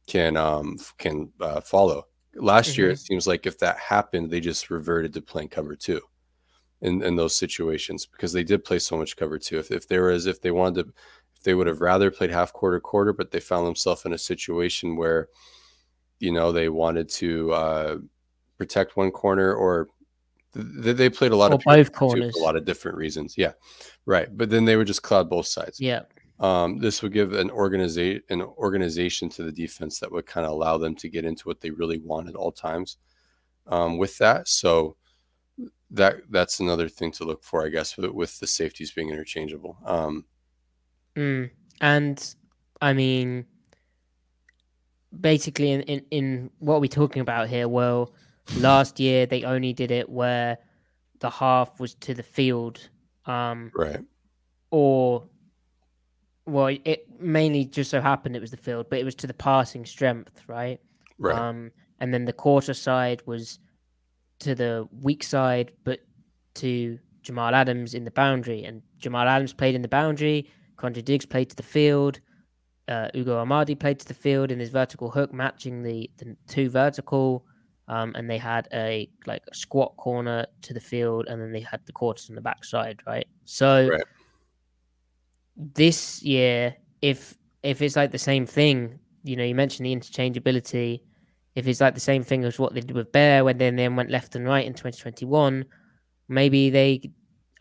[0.07, 2.07] can um can uh, follow.
[2.35, 6.01] Last year, it seems like if that happened, they just reverted to playing cover two
[6.81, 9.59] in, in those situations because they did play so much cover two.
[9.59, 10.93] If, if there was, if they wanted to,
[11.37, 14.19] if they would have rather played half quarter quarter, but they found themselves in a
[14.19, 15.29] situation where,
[16.21, 17.97] you know, they wanted to uh,
[18.59, 19.89] protect one corner or
[20.55, 22.33] th- they played a lot Or of both corners.
[22.33, 23.35] for a lot of different reasons.
[23.37, 23.53] Yeah,
[24.07, 24.29] right.
[24.37, 25.81] But then they would just cloud both sides.
[25.81, 26.03] Yeah.
[26.41, 30.53] Um, this would give an organization an organization to the defense that would kind of
[30.53, 32.97] allow them to get into what they really want at all times.
[33.67, 34.97] Um, with that, so
[35.91, 39.77] that that's another thing to look for, I guess, with, with the safeties being interchangeable.
[39.85, 40.25] Um,
[41.17, 41.51] Mm.
[41.81, 42.35] And
[42.81, 43.47] I mean,
[45.21, 47.69] basically, in, in, in what are talking about here?
[47.69, 48.15] Well,
[48.57, 50.59] last year they only did it where
[51.19, 52.89] the half was to the field,
[53.27, 54.01] um, right,
[54.71, 55.25] or
[56.47, 59.35] well, it mainly just so happened it was the field, but it was to the
[59.35, 60.81] passing strength, right?
[61.19, 63.59] right, Um, and then the quarter side was
[64.41, 66.01] to the weak side, but
[66.55, 68.65] to Jamal Adams in the boundary.
[68.65, 70.51] And Jamal Adams played in the boundary.
[70.77, 72.21] Quandre Diggs played to the field.
[72.89, 76.71] Uh, Ugo Amadi played to the field in his vertical hook, matching the, the two
[76.71, 77.45] vertical.
[77.87, 81.61] Um, and they had a like a squat corner to the field, and then they
[81.61, 83.27] had the quarters on the backside, right?
[83.45, 84.03] So Right.
[85.61, 91.03] This year, if if it's like the same thing, you know, you mentioned the interchangeability.
[91.55, 93.97] If it's like the same thing as what they did with Bear when they then
[93.97, 95.65] went left and right in 2021,
[96.29, 97.11] maybe they.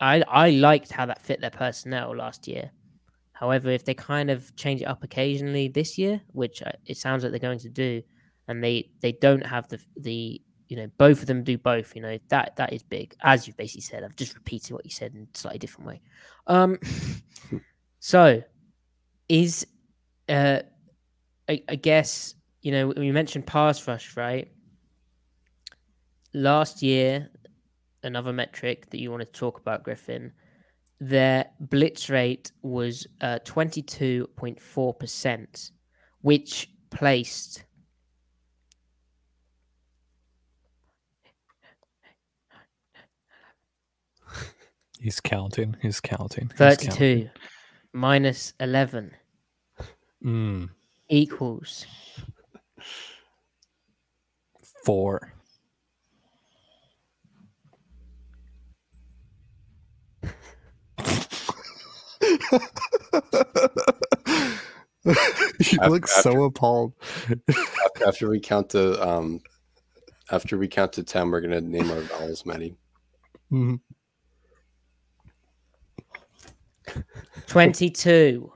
[0.00, 2.70] I I liked how that fit their personnel last year.
[3.32, 7.22] However, if they kind of change it up occasionally this year, which uh, it sounds
[7.22, 8.02] like they're going to do,
[8.48, 12.00] and they they don't have the the you know both of them do both, you
[12.00, 13.14] know that that is big.
[13.22, 16.00] As you basically said, I've just repeated what you said in a slightly different way.
[16.46, 16.78] Um,
[18.00, 18.42] so
[19.28, 19.64] is
[20.28, 20.62] uh,
[21.48, 24.50] I, I guess you know we mentioned pass rush, right?
[26.32, 27.28] Last year,
[28.02, 30.32] another metric that you wanted to talk about, Griffin,
[31.00, 35.70] their blitz rate was uh, 22.4%,
[36.20, 37.64] which placed
[45.00, 45.76] He's counting.
[45.80, 46.52] He's counting.
[46.58, 47.30] he's counting.
[47.92, 49.10] 32 minus 11
[50.22, 50.68] Mm,
[51.08, 51.86] equals
[54.84, 55.32] four.
[65.04, 66.92] you Af- look so appalled.
[67.48, 69.40] After, after we count to um,
[70.30, 72.76] after we count to ten, we're gonna name our vowels, Matty.
[73.50, 73.80] Mhm.
[77.46, 78.52] 22.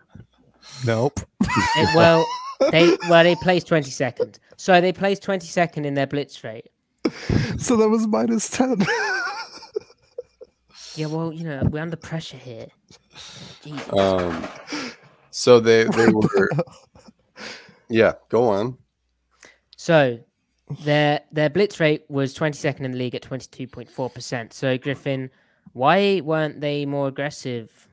[0.87, 1.21] Nope.
[1.41, 2.27] It- well,
[2.71, 4.39] they well they placed 22nd.
[4.57, 6.71] So they placed 22nd in their blitz rate.
[7.59, 8.85] So that was minus 10.
[10.97, 12.69] Yeah, well, you know, we're under pressure here.
[13.63, 13.93] Jesus.
[13.93, 14.47] Um,
[15.31, 16.49] so they they were.
[17.89, 18.79] Yeah, go on.
[19.77, 20.21] So
[20.85, 24.53] their their blitz rate was 22nd in the league at 22.4%.
[24.53, 25.31] So Griffin,
[25.73, 27.89] why weren't they more aggressive?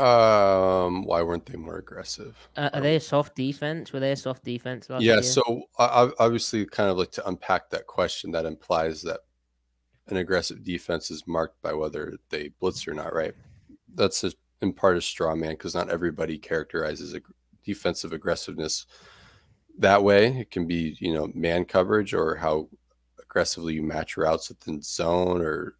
[0.00, 2.50] Um, why weren't they more aggressive?
[2.56, 3.92] Uh, are they a soft defense?
[3.92, 5.22] Were they a soft defense last yeah year?
[5.22, 9.20] so I I- obviously kind of like to unpack that question that implies that
[10.08, 13.34] an aggressive defense is marked by whether they blitz or not right
[13.94, 17.24] that's just in part a straw man because not everybody characterizes ag-
[17.64, 18.86] defensive aggressiveness
[19.78, 22.68] that way it can be you know man coverage or how
[23.22, 25.76] aggressively you match routes within zone or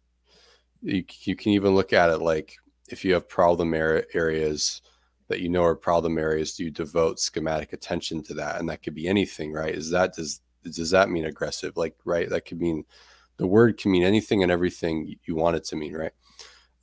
[0.81, 2.57] you, you can even look at it like
[2.91, 4.81] if you have problem areas
[5.27, 8.59] that you know are problem areas do you devote schematic attention to that?
[8.59, 9.73] And that could be anything right?
[9.73, 11.77] Is that does does that mean aggressive?
[11.77, 12.85] Like right that could mean
[13.37, 16.11] the word can mean anything and everything you want it to mean right?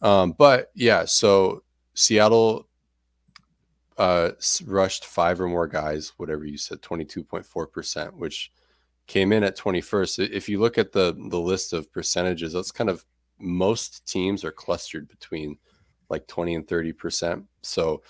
[0.02, 1.62] Um but yeah so
[1.94, 2.68] seattle
[3.98, 4.30] uh
[4.64, 8.52] rushed five or more guys whatever you said 22.4% which
[9.08, 12.88] came in at 21st if you look at the the list of percentages that's kind
[12.88, 13.04] of
[13.38, 15.58] most teams are clustered between
[16.08, 18.02] like 20 and 30% so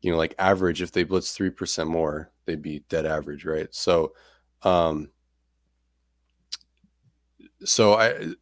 [0.00, 3.68] you know, like average, if they blitz three percent more, they'd be dead average, right?
[3.74, 4.14] So,
[4.62, 5.10] um,
[7.64, 8.32] so I,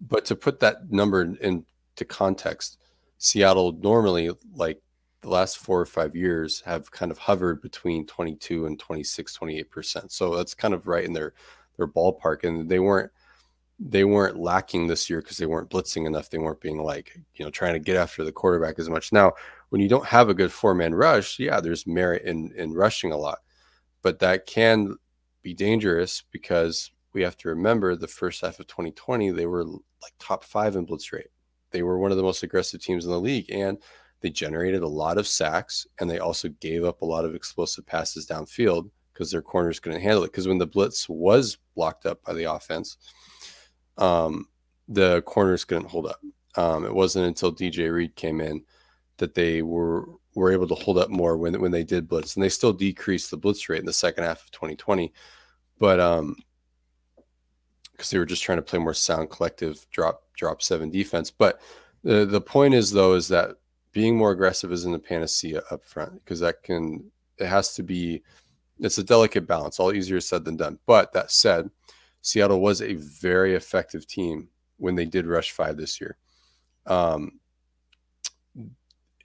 [0.00, 2.78] but to put that number into context,
[3.18, 4.80] Seattle normally, like
[5.20, 9.70] the last four or five years, have kind of hovered between 22 and 26, 28
[9.70, 10.12] percent.
[10.12, 11.34] So that's kind of right in their
[11.76, 13.10] their ballpark, and they weren't
[13.78, 16.30] they weren't lacking this year because they weren't blitzing enough.
[16.30, 19.12] They weren't being like you know trying to get after the quarterback as much.
[19.12, 19.32] Now
[19.68, 23.12] when you don't have a good four man rush, yeah, there's merit in in rushing
[23.12, 23.38] a lot,
[24.02, 24.96] but that can
[25.42, 30.12] be dangerous because we have to remember the first half of 2020 they were like
[30.18, 31.28] top five in blitz rate.
[31.70, 33.78] They were one of the most aggressive teams in the league, and
[34.20, 37.86] they generated a lot of sacks and they also gave up a lot of explosive
[37.86, 40.32] passes downfield because their corners couldn't handle it.
[40.32, 42.96] Because when the blitz was blocked up by the offense,
[43.98, 44.48] um,
[44.88, 46.20] the corners couldn't hold up.
[46.56, 48.62] Um, it wasn't until DJ Reed came in
[49.18, 52.42] that they were were able to hold up more when when they did blitz, and
[52.42, 55.12] they still decreased the blitz rate in the second half of 2020,
[55.78, 56.36] but um,
[57.92, 61.30] because they were just trying to play more sound collective drop drop seven defense.
[61.30, 61.60] But
[62.02, 63.56] the the point is though is that
[63.92, 68.22] being more aggressive isn't a panacea up front because that can it has to be
[68.78, 71.70] it's a delicate balance all easier said than done but that said
[72.22, 74.48] seattle was a very effective team
[74.78, 76.16] when they did rush five this year
[76.86, 77.38] um,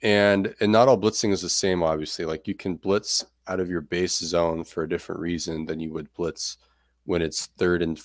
[0.02, 3.70] and and not all blitzing is the same obviously like you can blitz out of
[3.70, 6.58] your base zone for a different reason than you would blitz
[7.04, 8.00] when it's third and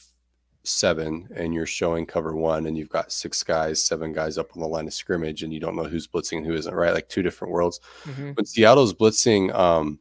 [0.64, 4.62] seven and you're showing cover one and you've got six guys, seven guys up on
[4.62, 6.94] the line of scrimmage and you don't know who's blitzing and who isn't, right?
[6.94, 7.80] Like two different worlds.
[8.04, 8.36] Mhm.
[8.36, 10.00] When Seattle's blitzing, um,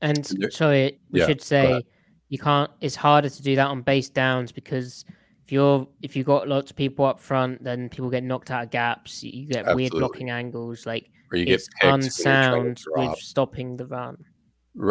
[0.00, 1.86] And sorry, we Yeah, should say.
[2.28, 2.70] You can't.
[2.80, 5.04] It's harder to do that on base downs because
[5.44, 8.64] if you're if you got lots of people up front, then people get knocked out
[8.64, 9.22] of gaps.
[9.22, 10.86] You get weird blocking angles.
[10.86, 14.24] Like or you it's picked when you're trying unsound with stopping the run.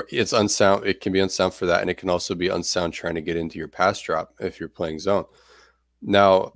[0.09, 0.85] It's unsound.
[0.85, 3.35] It can be unsound for that, and it can also be unsound trying to get
[3.35, 5.25] into your pass drop if you're playing zone.
[6.01, 6.53] Now,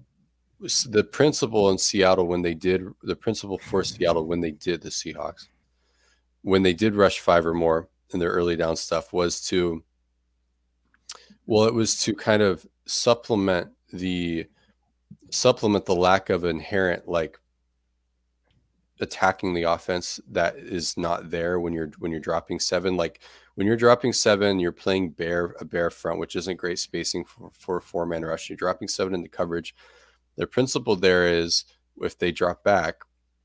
[0.59, 4.89] the principle in Seattle when they did the principle for Seattle when they did the
[4.89, 5.47] Seahawks,
[6.41, 9.83] when they did rush five or more in their early down stuff was to,
[11.47, 14.45] well, it was to kind of supplement the
[15.31, 17.39] supplement the lack of inherent like
[18.99, 22.97] attacking the offense that is not there when you're when you're dropping seven.
[22.97, 23.21] Like
[23.55, 27.49] when you're dropping seven you're playing bear a bear front which isn't great spacing for,
[27.51, 28.49] for a four man rush.
[28.49, 29.73] You're dropping seven into coverage.
[30.35, 31.65] The principle there is
[32.01, 32.95] if they drop back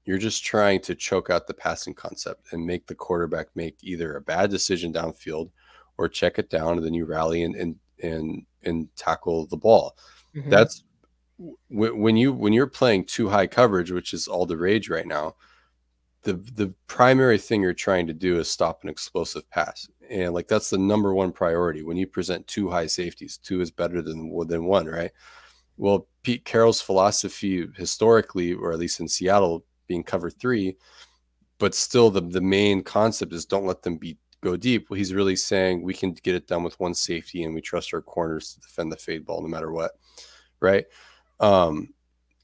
[0.05, 4.17] you're just trying to choke out the passing concept and make the quarterback make either
[4.17, 5.51] a bad decision downfield
[5.97, 9.97] or check it down and then you rally and and and, and tackle the ball.
[10.35, 10.51] Mhm.
[10.51, 10.85] that's
[11.71, 15.07] w- when you when you're playing two high coverage which is all the rage right
[15.07, 15.35] now
[16.23, 19.89] the the primary thing you're trying to do is stop an explosive pass.
[20.09, 23.39] And like that's the number one priority when you present two high safeties.
[23.39, 25.11] Two is better than than one right?
[25.77, 30.77] Well pete carroll's philosophy historically or at least in seattle being cover three
[31.59, 35.15] but still the the main concept is don't let them be go deep well he's
[35.15, 38.55] really saying we can get it done with one safety and we trust our corners
[38.55, 39.93] to defend the fade ball no matter what
[40.61, 40.87] right
[41.41, 41.89] um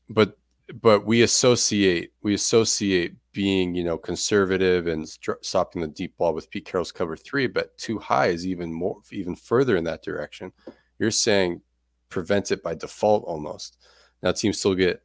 [0.09, 0.39] but
[0.81, 5.09] but we associate we associate being you know conservative and
[5.43, 8.97] stopping the deep ball with Pete Carroll's cover three, but two high is even more
[9.13, 10.53] even further in that direction.
[10.99, 11.61] You're saying
[12.09, 13.79] prevent it by default almost.
[14.23, 15.03] Now teams still get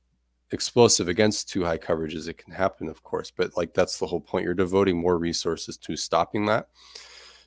[0.54, 2.30] explosive against two high coverages.
[2.30, 4.46] It can happen, of course, but like that's the whole point.
[4.46, 6.70] You're devoting more resources to stopping that.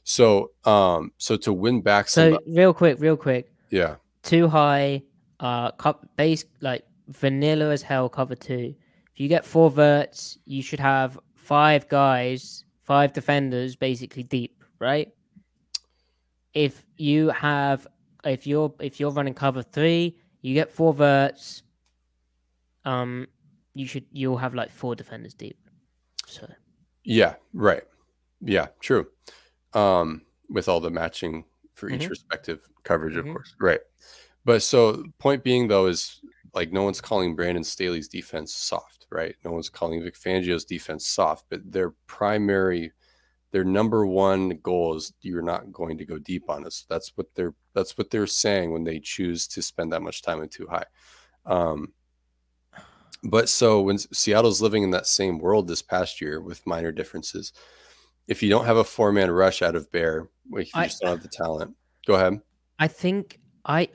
[0.04, 3.96] So um so to win back some So real quick, real quick, yeah
[4.26, 5.02] two high,
[5.40, 8.08] uh, co- base like vanilla as hell.
[8.08, 8.74] Cover two.
[9.14, 15.08] If you get four verts, you should have five guys, five defenders, basically deep, right?
[16.52, 17.86] If you have,
[18.24, 21.62] if you're if you're running cover three, you get four verts.
[22.86, 23.26] Um,
[23.74, 25.58] you should you'll have like four defenders deep.
[26.26, 26.46] So
[27.04, 27.82] Yeah, right.
[28.40, 29.08] Yeah, true.
[29.74, 32.10] Um, with all the matching for each Mhm.
[32.10, 33.18] respective coverage, Mhm.
[33.18, 33.54] of course.
[33.60, 33.80] Right.
[34.44, 36.20] But so point being though is
[36.54, 39.36] like no one's calling Brandon Staley's defense soft, right?
[39.44, 42.92] No one's calling Vic Fangio's defense soft, but their primary
[43.52, 46.84] their number one goal is you're not going to go deep on us.
[46.88, 50.42] That's what they're that's what they're saying when they choose to spend that much time
[50.42, 50.86] in two high.
[51.44, 51.92] Um
[53.30, 57.52] but so when Seattle's living in that same world this past year with minor differences,
[58.28, 61.00] if you don't have a four man rush out of Bear, if you I- just
[61.00, 61.74] don't have the talent,
[62.06, 62.40] go ahead.
[62.78, 63.88] I think I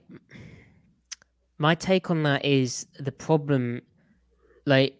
[1.58, 3.82] my take on that is the problem
[4.66, 4.96] like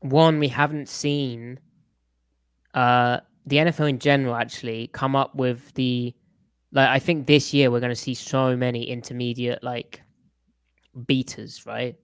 [0.00, 1.58] one we haven't seen
[2.72, 6.14] uh the NFL in general actually come up with the
[6.72, 10.00] like I think this year we're going to see so many intermediate like
[11.06, 11.96] beaters, right?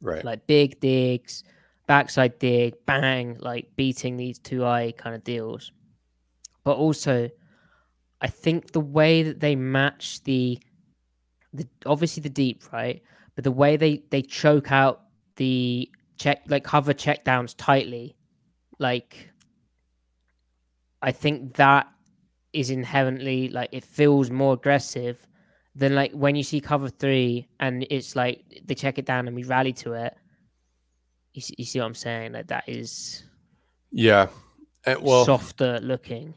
[0.00, 0.24] Right.
[0.24, 1.44] Like big digs,
[1.86, 5.72] backside dig, bang, like beating these two eye kind of deals.
[6.64, 7.30] But also
[8.20, 10.58] I think the way that they match the
[11.52, 13.02] the obviously the deep, right?
[13.34, 15.02] But the way they they choke out
[15.36, 18.16] the check like cover check downs tightly,
[18.78, 19.30] like
[21.02, 21.88] I think that
[22.52, 25.26] is inherently like it feels more aggressive
[25.76, 29.36] than like when you see cover three and it's like they check it down and
[29.36, 30.16] we rally to it.
[31.34, 32.32] You see, you see what I'm saying?
[32.32, 33.22] Like that is
[33.90, 34.28] Yeah.
[34.86, 36.34] And, well, softer looking.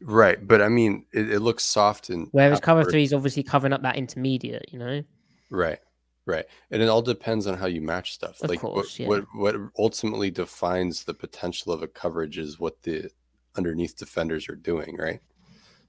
[0.00, 3.42] right, but I mean, it, it looks soft and Whereas half cover three is obviously
[3.42, 5.02] covering up that intermediate, you know?
[5.50, 5.78] Right,
[6.24, 8.40] right, and it all depends on how you match stuff.
[8.40, 9.08] Of like course, yeah.
[9.08, 13.10] what, what what ultimately defines the potential of a coverage is what the
[13.56, 15.20] underneath defenders are doing, right?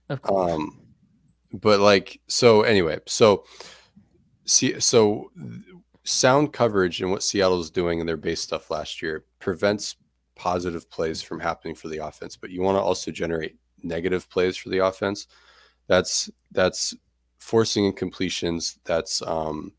[0.10, 0.52] Of course.
[0.52, 0.89] Um,
[1.54, 3.46] but like so anyway, so
[4.46, 5.32] see, so
[6.04, 9.96] sound coverage and what Seattle's doing in their base stuff last year prevents
[10.36, 12.36] positive plays from happening for the offense.
[12.36, 15.28] But you want to also generate negative plays for the offense.
[15.88, 16.96] That's that's
[17.38, 18.78] forcing incompletions.
[18.86, 19.74] That's um,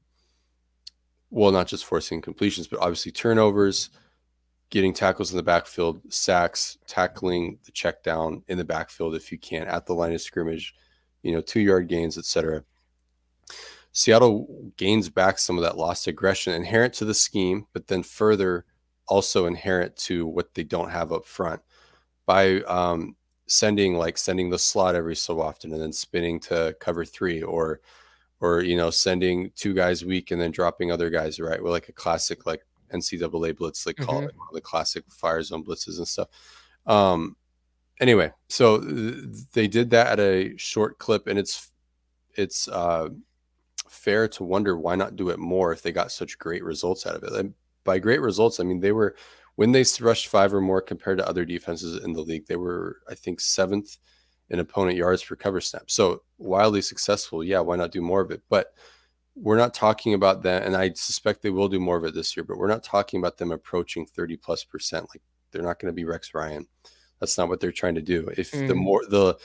[1.30, 3.90] well, not just forcing completions, but obviously turnovers,
[4.70, 9.38] getting tackles in the backfield, sacks, tackling the check down in the backfield if you
[9.38, 10.74] can at the line of scrimmage,
[11.22, 12.64] you know, two yard gains, etc.
[13.92, 18.64] Seattle gains back some of that lost aggression inherent to the scheme, but then further
[19.08, 21.60] also inherent to what they don't have up front
[22.24, 23.16] by um,
[23.48, 27.80] sending like sending the slot every so often and then spinning to cover three or
[28.40, 31.88] or you know sending two guys weak and then dropping other guys right with like
[31.88, 32.64] a classic like
[32.94, 34.28] NCAA blitz they call Mhm.
[34.28, 36.28] it the classic fire zone blitzes and stuff.
[36.86, 37.36] Um,
[38.00, 41.70] anyway, so th- they did that at a short clip, and it's
[42.34, 43.08] it's uh,
[43.88, 47.16] fair to wonder why not do it more if they got such great results out
[47.16, 47.32] of it.
[47.32, 49.16] And by great results, I mean they were
[49.56, 53.00] when they rushed five or more compared to other defenses in the league, they were
[53.08, 53.98] I think seventh
[54.48, 55.90] in opponent yards per cover snap.
[55.90, 57.44] So wildly successful.
[57.44, 58.42] Yeah, why not do more of it?
[58.48, 58.74] But
[59.36, 62.36] we're not talking about that, and I suspect they will do more of it this
[62.36, 62.44] year.
[62.44, 65.06] But we're not talking about them approaching thirty plus percent.
[65.14, 66.66] Like they're not going to be Rex Ryan.
[67.20, 68.28] That's not what they're trying to do.
[68.36, 68.76] If the Mm.
[68.76, 69.38] more the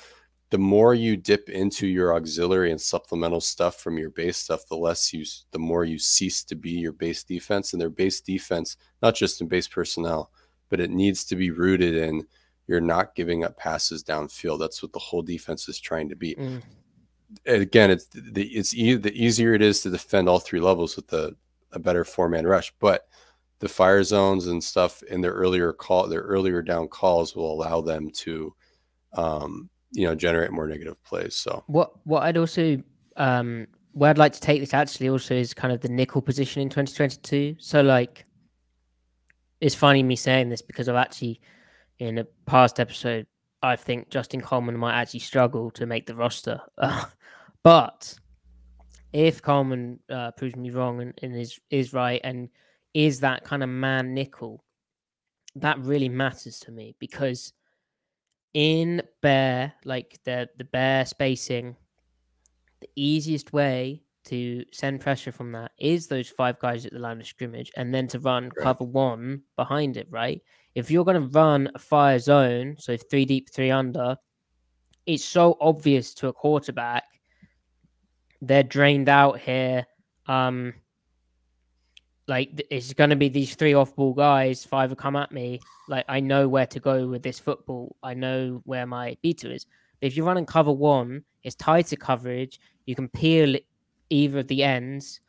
[0.51, 4.77] the more you dip into your auxiliary and supplemental stuff from your base stuff, the
[4.77, 7.73] less you, the more you cease to be your base defense.
[7.73, 10.31] And their base defense, not just in base personnel,
[10.69, 12.25] but it needs to be rooted in
[12.67, 14.59] you're not giving up passes downfield.
[14.59, 16.35] That's what the whole defense is trying to be.
[16.35, 16.61] Mm.
[17.47, 20.95] And again, it's the it's e- the easier it is to defend all three levels
[20.95, 21.35] with the
[21.73, 23.07] a better four man rush, but
[23.59, 27.81] the fire zones and stuff in their earlier call, their earlier down calls will allow
[27.81, 28.53] them to,
[29.13, 31.35] um, you know, generate more negative plays.
[31.35, 32.81] So What what I'd also
[33.17, 36.61] um where I'd like to take this actually also is kind of the nickel position
[36.61, 37.55] in 2022.
[37.59, 38.25] So like
[39.61, 41.39] it's funny me saying this because I've actually
[41.99, 43.25] in a past episode
[43.63, 46.61] I think Justin Coleman might actually struggle to make the roster.
[47.63, 48.15] but
[49.11, 52.49] if Coleman uh, proves me wrong and, and is is right and
[52.95, 54.63] is that kind of man nickel,
[55.57, 57.53] that really matters to me because
[58.53, 61.75] in bear like the the bear spacing
[62.79, 67.19] the easiest way to send pressure from that is those five guys at the line
[67.19, 68.63] of scrimmage and then to run Right.
[68.63, 70.41] cover one behind it right
[70.73, 74.15] if you're going to run a fire zone so three deep three under
[75.05, 77.03] it's so obvious to a quarterback
[78.41, 79.85] they're drained out here
[80.27, 80.73] um
[82.27, 85.59] like it's going to be these three off ball guys five will come at me
[85.87, 87.95] like i know where to go with this football.
[88.01, 89.65] I know where my beta is.
[90.01, 92.59] But if you're running cover one it's tighter coverage.
[92.87, 93.55] You can peel
[94.09, 95.19] either of the ends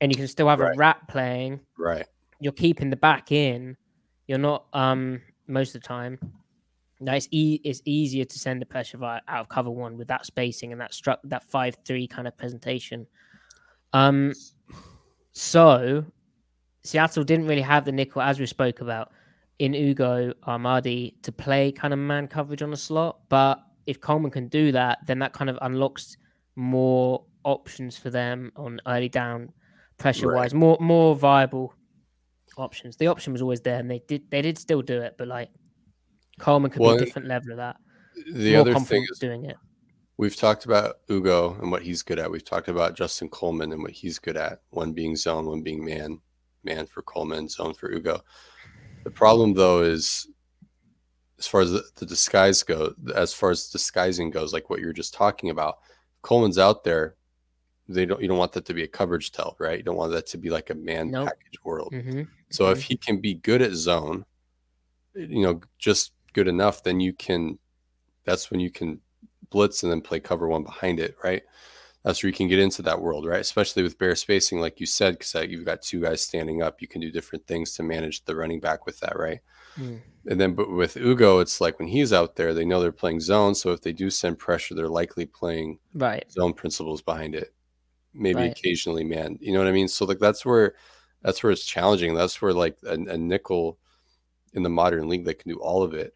[0.00, 0.74] and you can still have Right.
[0.74, 1.60] a rat playing.
[1.78, 2.06] Right,
[2.40, 3.76] you're keeping the back in.
[4.26, 6.18] You're not um most of the time.
[7.02, 10.26] Now it's, e- it's easier to send the pressure out of cover one with that
[10.26, 13.06] spacing and that struck that five three kind of presentation.
[13.92, 14.32] Um
[15.32, 16.04] so
[16.82, 19.12] Seattle didn't really have the nickel as we spoke about
[19.58, 23.20] in Ugo Amadi to play kind of man coverage on the slot.
[23.28, 26.16] But if Coleman can do that, then that kind of unlocks
[26.56, 29.52] more options for them on early down
[29.98, 31.74] pressure wise, more more viable
[32.56, 32.96] options.
[32.96, 35.50] The option was always there and they did they did still do it, but like
[36.38, 37.76] Coleman could Well, be a different level of that.
[38.32, 39.56] the more other thing is doing it.
[40.20, 42.30] We've talked about Ugo and what he's good at.
[42.30, 44.60] We've talked about Justin Coleman and what he's good at.
[44.68, 46.20] One being zone, one being man,
[46.62, 48.20] man for Coleman, zone for Ugo.
[49.04, 50.28] The problem though is
[51.38, 54.86] as far as the, the disguise goes, as far as disguising goes, like what you
[54.86, 55.78] were just talking about,
[56.20, 57.16] Coleman's out there.
[57.88, 58.20] They don't.
[58.20, 59.78] You don't want that to be a coverage tell, right?
[59.78, 61.28] You don't want that to be like a man Nope.
[61.28, 61.94] package world.
[61.94, 64.26] hmm So if he can be good at zone,
[65.14, 67.58] you know, just good enough, then you can.
[68.24, 69.00] That's when you can
[69.50, 71.42] blitz and then play cover one behind it, right?
[72.02, 73.40] That's where you can get into that world, right?
[73.40, 76.88] Especially with bear spacing, like you said, because you've got two guys standing up, you
[76.88, 79.40] can do different things to manage the running back with that, right?
[79.78, 80.00] Mm.
[80.26, 83.20] And then, but with Ugo, it's like when he's out there, they know they're playing
[83.20, 83.54] zone.
[83.54, 86.30] So if they do send pressure, they're likely playing Right.
[86.30, 87.54] zone principles behind it.
[88.14, 88.52] Maybe Right.
[88.58, 89.38] occasionally man.
[89.40, 89.88] You know what I mean?
[89.88, 90.74] So like that's where
[91.22, 92.14] that's where it's challenging.
[92.14, 93.78] That's where like a, a nickel
[94.52, 96.14] in the modern league that can do all of it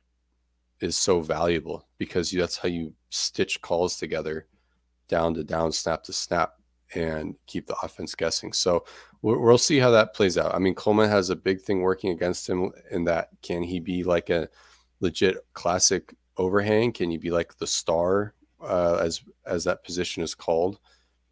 [0.80, 4.46] is so valuable because you, that's how you stitch calls together
[5.08, 6.54] down to down, snap to snap,
[6.94, 8.52] and keep the offense guessing.
[8.52, 8.84] So
[9.22, 10.54] we'll, we'll see how that plays out.
[10.54, 14.04] I mean, Coleman has a big thing working against him in that can he be
[14.04, 14.48] like a
[15.00, 16.92] legit classic overhang?
[16.92, 20.78] Can he be like the star uh, as as that position is called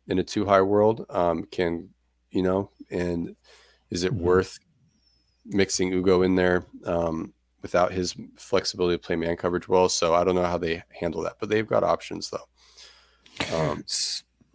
[0.09, 1.07] in a two high world?
[1.11, 1.91] Um, can
[2.31, 2.71] you know?
[2.91, 3.37] And
[3.91, 4.25] is it mm-hmm.
[4.25, 4.59] worth
[5.45, 7.33] mixing Ugo in there um,
[7.63, 9.89] without his flexibility to play man coverage well?
[9.89, 13.57] So I don't know how they handle that, but they've got options though.
[13.57, 13.85] Um,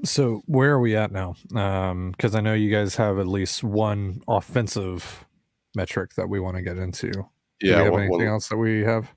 [0.03, 1.35] so where are we at now?
[1.47, 5.25] Because um, I know you guys have at least one offensive
[5.75, 7.11] metric that we want to get into.
[7.11, 7.25] Do
[7.61, 7.83] yeah.
[7.83, 9.11] have one, anything one, else that we have?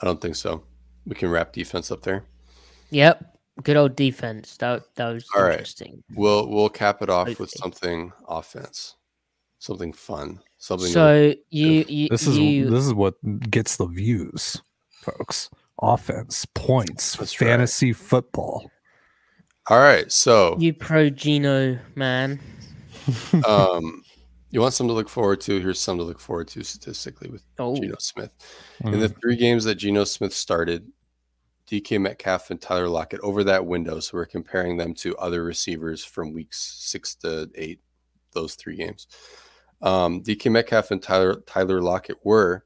[0.00, 0.62] I don't think so.
[1.06, 2.24] We can wrap defense up there.
[2.90, 3.36] Yep.
[3.62, 4.56] Good old defense.
[4.58, 6.02] That, that was All interesting.
[6.08, 6.18] Right.
[6.18, 8.94] We'll we'll cap it off with something offense,
[9.58, 10.88] something fun, something.
[10.88, 13.14] So you, you this is you, this is what
[13.50, 15.50] gets the views, folks
[15.80, 17.96] offense, points, fantasy right.
[17.96, 18.70] football.
[19.70, 22.40] All right, so you pro Geno man.
[23.46, 24.02] um,
[24.50, 25.60] you want something to look forward to?
[25.60, 27.76] Here's something to look forward to statistically with oh.
[27.76, 28.30] Geno Smith.
[28.82, 28.94] Mm.
[28.94, 30.90] In the three games that Geno Smith started,
[31.70, 34.00] DK Metcalf and Tyler Lockett over that window.
[34.00, 37.80] So we're comparing them to other receivers from weeks six to eight,
[38.32, 39.06] those three games.
[39.80, 42.64] Um, DK Metcalf and Tyler Tyler Lockett were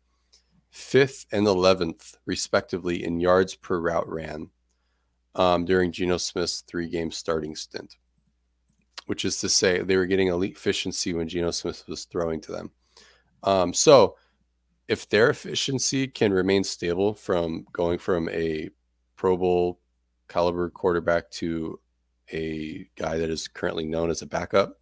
[0.70, 4.48] fifth and 11th, respectively, in yards per route ran
[5.34, 7.96] um, during Geno Smith's three game starting stint,
[9.06, 12.52] which is to say they were getting elite efficiency when Geno Smith was throwing to
[12.52, 12.70] them.
[13.42, 14.16] Um, so,
[14.88, 18.70] if their efficiency can remain stable from going from a
[19.16, 19.80] Pro Bowl
[20.28, 21.78] caliber quarterback to
[22.32, 24.80] a guy that is currently known as a backup,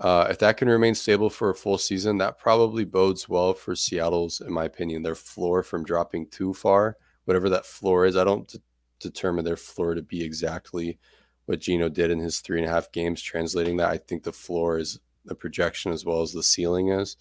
[0.00, 3.76] uh, if that can remain stable for a full season, that probably bodes well for
[3.76, 8.16] Seattle's, in my opinion, their floor from dropping too far, whatever that floor is.
[8.16, 8.52] I don't
[9.00, 10.98] determine their floor to be exactly
[11.46, 13.90] what Geno did in his three and a half games, translating that.
[13.90, 17.16] I think the floor is the projection as well as the ceiling is.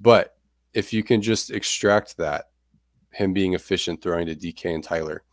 [0.00, 0.36] But
[0.72, 2.46] if you can just extract that,
[3.12, 5.24] him being efficient throwing to DK and Tyler,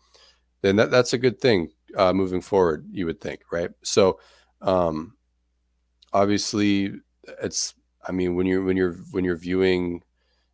[0.61, 3.69] then that, that's a good thing uh, moving forward, you would think, right?
[3.83, 4.19] So,
[4.61, 5.16] um,
[6.13, 6.93] obviously
[7.41, 7.73] it's
[8.07, 10.01] i mean when you're when you're when you're viewing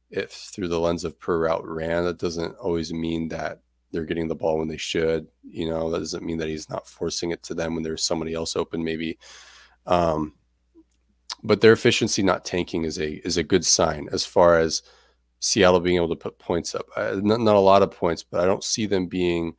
[0.10, 3.60] it through the lens of per route ran that doesn't always mean that
[3.92, 6.88] they're getting the ball when they should you know that doesn't mean that he's not
[6.88, 9.18] forcing it to them when there's somebody else open maybe
[9.86, 10.34] um
[11.44, 14.82] but their efficiency not tanking is a is a good sign as far as
[15.44, 16.86] Seattle being able to put points up.
[16.96, 19.56] Uh, not, not a lot of points, but I don't see them being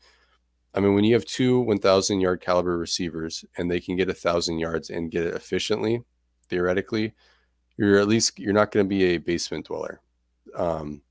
[0.74, 4.14] I mean, when you have two 1,000 yard caliber receivers and they can get a
[4.14, 6.02] thousand yards and get it efficiently,
[6.48, 7.14] theoretically,
[7.76, 10.00] you're at least you're not going to be a basement dweller.
[10.56, 11.02] Um,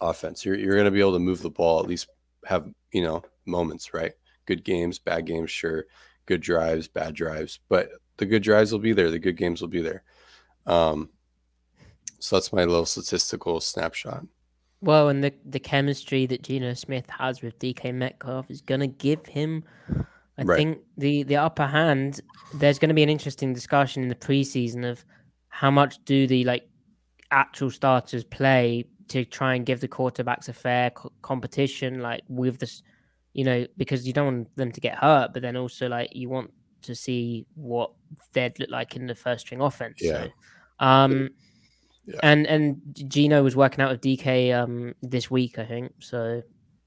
[0.00, 2.08] offense, you're you're going to be able to move the ball at least
[2.44, 4.12] have you know moments, right?
[4.46, 5.86] Good games, bad games, sure.
[6.26, 9.10] Good drives, bad drives, but the good drives will be there.
[9.10, 10.02] The good games will be there.
[10.66, 11.10] Um,
[12.18, 14.24] so that's my little statistical snapshot.
[14.84, 18.86] Well, and the the chemistry that Geno Smith has with DK Metcalf is going to
[18.86, 19.64] give him,
[20.38, 20.56] I right.
[20.56, 22.20] think, the the upper hand.
[22.52, 25.02] There's going to be an interesting discussion in the preseason of
[25.48, 26.68] how much do the like
[27.30, 32.58] actual starters play to try and give the quarterbacks a fair co- competition, like with
[32.58, 32.82] this,
[33.32, 36.28] you know, because you don't want them to get hurt, but then also like you
[36.28, 37.90] want to see what
[38.32, 39.96] they'd look like in the first string offense.
[40.00, 40.24] Yeah.
[40.78, 41.30] So, um,
[42.06, 42.20] yeah.
[42.22, 45.92] And and Geno was working out with DK um, this week, I think.
[46.00, 46.42] So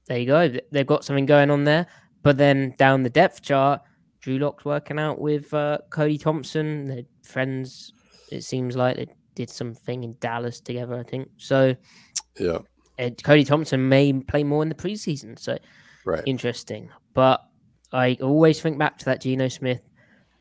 [0.06, 0.52] there you go.
[0.72, 1.86] They've got something going on there.
[2.22, 3.80] But then down the depth chart,
[4.20, 6.86] Drew Lock's working out with uh, Cody Thompson.
[6.86, 7.92] They're friends.
[8.30, 10.98] It seems like they did something in Dallas together.
[10.98, 11.74] I think so.
[12.38, 12.58] Yeah.
[13.22, 15.38] Cody Thompson may play more in the preseason.
[15.38, 15.58] So
[16.04, 16.22] right.
[16.26, 16.90] interesting.
[17.14, 17.44] But
[17.92, 19.82] I always think back to that Geno Smith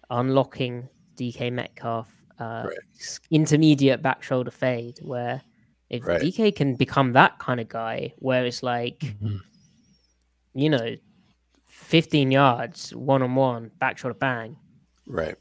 [0.09, 3.19] unlocking DK Metcalf uh, right.
[3.31, 5.41] intermediate back shoulder fade, where
[5.89, 6.21] if right.
[6.21, 9.37] DK can become that kind of guy, where it's like, mm-hmm.
[10.53, 10.95] you know,
[11.65, 14.57] 15 yards, one on one, back shoulder bang.
[15.05, 15.35] Right.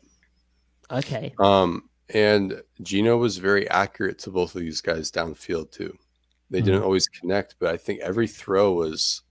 [0.90, 1.34] Okay.
[1.38, 5.96] Um, and Geno was very accurate to both of these guys downfield too.
[6.50, 6.66] They mm-hmm.
[6.66, 9.22] didn't always connect, but I think every throw was,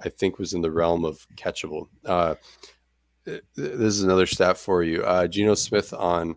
[0.00, 1.86] I think, was in the realm of catchable.
[2.04, 2.34] Uh,
[3.24, 5.04] this is another stat for you.
[5.04, 6.34] Uh, Geno Smith on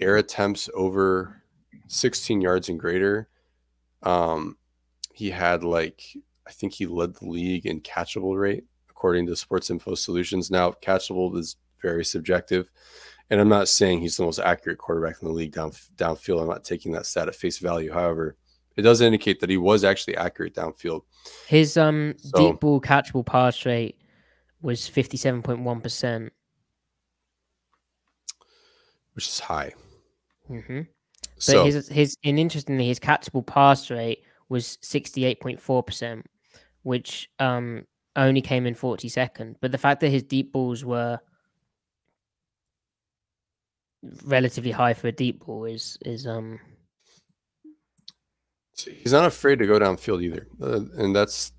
[0.00, 1.42] air attempts over
[1.88, 3.28] 16 yards and greater.
[4.02, 4.56] Um,
[5.12, 6.02] he had like
[6.46, 10.50] I think he led the league in catchable rate according to Sports Info Solutions.
[10.50, 12.70] Now catchable is very subjective,
[13.30, 16.42] And I'm not saying he's the most accurate quarterback in the league down downfield.
[16.42, 17.92] I'm not taking that stat at face value.
[17.92, 18.36] However,
[18.76, 21.02] it does indicate that he was actually accurate downfield.
[21.46, 23.96] His um so, deep ball catchable pass rate
[24.62, 26.30] was 57.1%,
[29.14, 29.72] which is high.
[30.50, 30.80] Mm-hmm.
[30.80, 36.22] But so, his his and interestingly, his catchable pass rate was 68.4%,
[36.82, 37.84] which um
[38.16, 39.54] only came in 42nd.
[39.60, 41.20] But the fact that his deep balls were
[44.24, 46.58] relatively high for a deep ball is is um
[48.74, 51.52] he's not afraid to go downfield either uh, and that's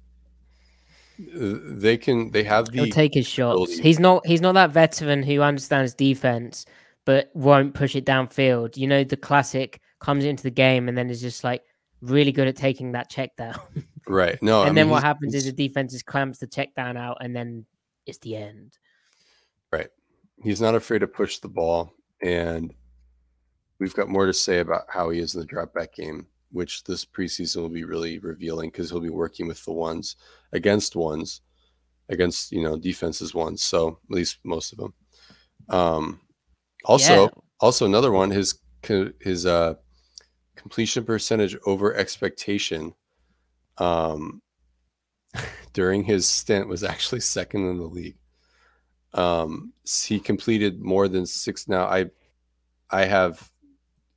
[1.20, 3.84] they can they have the He'll take his shots ability.
[3.84, 6.66] he's not he's not that veteran who understands defense
[7.06, 11.10] but won't push it downfield you know the classic comes into the game and then
[11.10, 11.64] is just like
[12.02, 13.56] really good at taking that check down
[14.08, 16.74] right no and I then mean, what happens is the defense just clamps the check
[16.76, 17.66] down out and then
[18.06, 18.78] it's the end
[19.72, 19.90] right
[20.44, 21.94] he's not afraid to push the ball
[22.24, 22.74] and
[23.82, 26.84] we've got more to say about how he is in the drop back game, which
[26.84, 30.16] this preseason will be really revealing because he'll be working with the ones
[30.54, 31.42] against ones,
[32.08, 33.64] against you know defenses ones.
[33.64, 34.94] So at least most of them.
[35.68, 36.22] Um,
[36.86, 37.30] also, yeah.
[37.60, 38.60] also another one his
[39.20, 39.76] his uh
[40.56, 42.94] completion percentage over expectation
[43.78, 44.42] um
[45.74, 48.18] during his stint was actually second in the league
[49.14, 51.68] um, he completed more than six.
[51.68, 52.06] Now I,
[52.90, 53.50] I have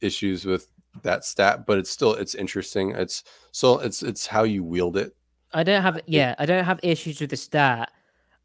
[0.00, 0.68] issues with
[1.02, 2.92] that stat, but it's still it's interesting.
[2.92, 5.14] It's so it's it's how you wield it.
[5.52, 7.90] I don't have yeah, I don't have issues with the stat.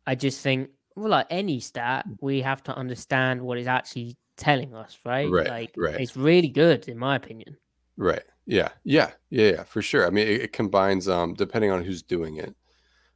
[0.07, 4.73] I just think well, like any stat, we have to understand what it's actually telling
[4.73, 5.29] us, right?
[5.29, 5.47] Right.
[5.47, 5.99] Like right.
[5.99, 7.57] it's really good in my opinion.
[7.97, 8.23] Right.
[8.45, 8.69] Yeah.
[8.83, 9.11] Yeah.
[9.29, 9.51] Yeah.
[9.51, 9.63] Yeah.
[9.63, 10.07] For sure.
[10.07, 12.55] I mean, it, it combines um depending on who's doing it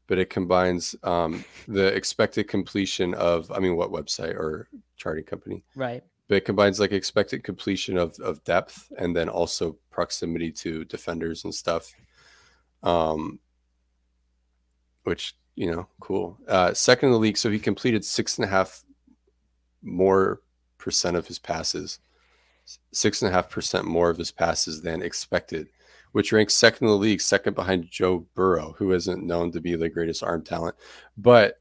[0.07, 4.67] but it combines um, the expected completion of, I mean, what website or
[4.97, 5.63] charting company?
[5.75, 6.03] Right.
[6.27, 11.45] But it combines like expected completion of, of depth and then also proximity to defenders
[11.45, 11.91] and stuff.
[12.81, 13.39] Um,
[15.03, 16.37] which, you know, cool.
[16.47, 17.37] Uh, second in the league.
[17.37, 18.83] So he completed six and a half
[19.81, 20.41] more
[20.77, 21.99] percent of his passes,
[22.91, 25.67] six and a half percent more of his passes than expected
[26.13, 29.75] which ranks second in the league, second behind Joe Burrow, who isn't known to be
[29.75, 30.75] the greatest arm talent.
[31.17, 31.59] But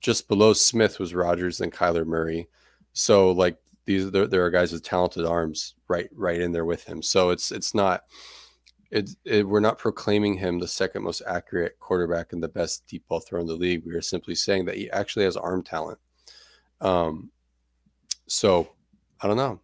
[0.00, 2.48] just below Smith was Rodgers and Kyler Murray.
[2.92, 3.56] So like
[3.86, 7.00] these there, there are guys with talented arms right right in there with him.
[7.00, 8.02] So it's it's not
[8.90, 13.06] it, it, we're not proclaiming him the second most accurate quarterback and the best deep
[13.08, 13.84] ball throw in the league.
[13.86, 15.98] We are simply saying that he actually has arm talent.
[16.80, 17.30] Um,
[18.26, 18.72] so
[19.20, 19.60] I don't know.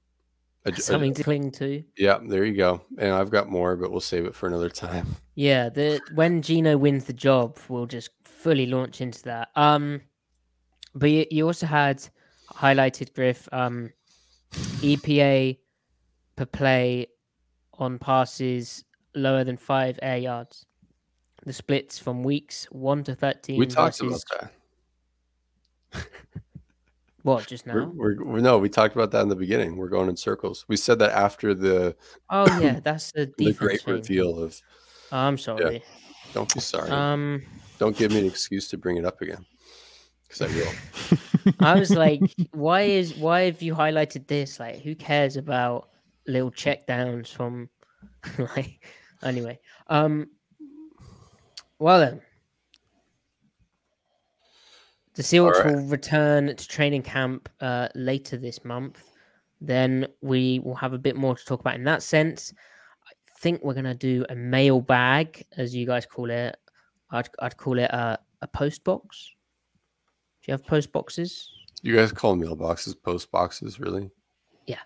[0.75, 1.85] Something to cling to.
[1.97, 2.83] Yeah, there you go.
[2.99, 5.07] And I've got more, but we'll save it for another time.
[5.39, 9.51] Yeah, the when Geno wins the job, we'll just fully launch into that.
[9.55, 10.01] Um,
[10.95, 12.03] but you, you also had
[12.51, 13.93] highlighted Griff um,
[14.53, 15.59] EPA
[16.37, 17.09] per play
[17.75, 18.83] on passes
[19.17, 20.67] lower than five air yards.
[21.45, 23.59] The splits from weeks one to thirteen.
[23.59, 24.25] We talked versus...
[24.31, 24.51] about
[25.93, 26.09] that.
[27.27, 27.91] What just now?
[27.93, 29.77] We're, we're, no, we talked about that in the beginning.
[29.77, 30.65] We're going in circles.
[30.69, 31.97] We said that after the
[32.31, 34.63] oh yeah, that's the the great reveal of.
[35.11, 35.75] Oh, I'm sorry.
[35.75, 36.33] Yeah.
[36.35, 36.89] Don't be sorry.
[36.89, 37.43] Um,
[37.81, 39.45] don't give me an excuse to bring it up again,
[40.23, 41.55] because I will.
[41.59, 44.61] I was like, why is why have you highlighted this?
[44.61, 45.89] Like, who cares about
[46.29, 47.69] little check downs from
[48.57, 48.87] like
[49.23, 49.59] anyway.
[49.89, 50.29] Um.
[51.79, 52.23] Well then,
[55.15, 55.75] the Seahawks right.
[55.75, 59.03] will return to training camp uh, later this month.
[59.61, 62.53] Then we will have a bit more to talk about in that sense.
[63.07, 66.57] I think we're going to do a mail bag, as you guys call it.
[67.11, 69.33] I'd, I'd call it a, a post box.
[70.43, 71.51] Do you have post boxes?
[71.83, 74.11] You guys call mailboxes post boxes, really?
[74.67, 74.81] Yeah.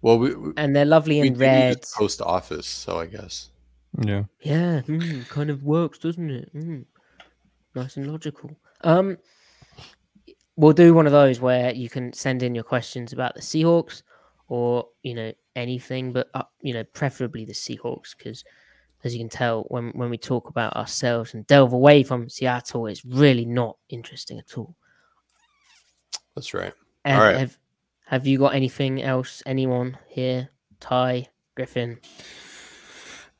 [0.00, 1.82] Well, we, we and they're lovely in red.
[1.94, 3.50] Post office, so I guess.
[4.02, 4.24] Yeah.
[4.40, 6.54] Yeah, mm, kind of works, doesn't it?
[6.54, 6.84] Mm.
[7.74, 8.56] Nice and logical.
[8.82, 9.18] Um,
[10.56, 14.02] we'll do one of those where you can send in your questions about the Seahawks
[14.48, 18.44] or you know anything, but uh, you know preferably the Seahawks because
[19.04, 22.86] as you can tell when when we talk about ourselves and delve away from Seattle,
[22.86, 24.74] it's really not interesting at all.
[26.34, 26.72] That's right.
[27.04, 27.36] And all right.
[27.36, 27.58] Have,
[28.06, 29.42] have you got anything else?
[29.46, 30.50] Anyone here?
[30.80, 31.98] Ty Griffin.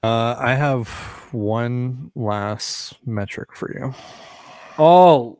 [0.02, 0.88] Uh, I have
[1.32, 3.94] one last metric for you.
[4.78, 5.38] Oh,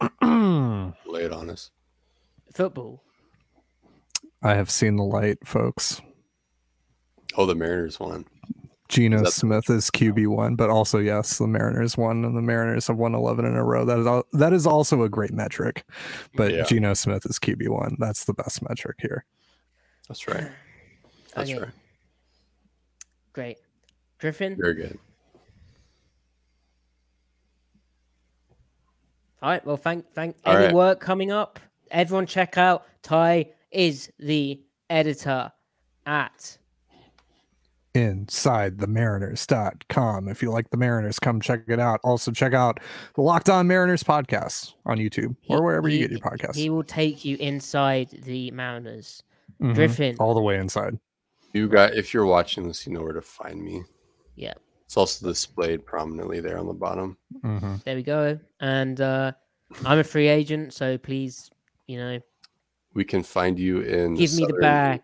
[1.06, 1.70] Lay it on us.
[2.52, 3.02] Football.
[4.42, 6.00] I have seen the light, folks.
[7.36, 8.26] Oh, the Mariners won.
[8.88, 12.96] Geno Smith is QB one, but also yes, the Mariners won, and the Mariners have
[12.96, 13.84] won eleven in a row.
[13.84, 15.84] That is all, that is also a great metric.
[16.36, 16.62] But yeah.
[16.64, 17.96] Geno Smith is QB one.
[17.98, 19.24] That's the best metric here.
[20.08, 20.48] That's right.
[21.34, 21.60] That's okay.
[21.60, 21.72] right.
[23.36, 23.58] Great,
[24.18, 24.56] Griffin.
[24.56, 24.98] Very good.
[29.42, 29.66] All right.
[29.66, 30.74] Well, thank thank all any right.
[30.74, 31.60] work coming up.
[31.90, 34.58] Everyone, check out Ty is the
[34.88, 35.52] editor
[36.06, 36.56] at
[37.92, 40.28] inside the mariners.com.
[40.28, 42.00] If you like the Mariners, come check it out.
[42.04, 42.80] Also, check out
[43.16, 46.56] the Locked On Mariners podcast on YouTube or wherever he, you get your podcasts.
[46.56, 49.22] He will take you inside the Mariners.
[49.60, 49.74] Mm-hmm.
[49.74, 50.16] Griffin.
[50.18, 50.98] All the way inside.
[51.52, 53.82] You got if you're watching this, you know where to find me.
[54.34, 54.54] Yeah.
[54.84, 57.16] It's also displayed prominently there on the bottom.
[57.42, 57.76] Mm-hmm.
[57.84, 58.38] There we go.
[58.60, 59.32] And uh,
[59.84, 61.50] I'm a free agent, so please,
[61.88, 62.20] you know,
[62.94, 65.00] we can find you in give me the bag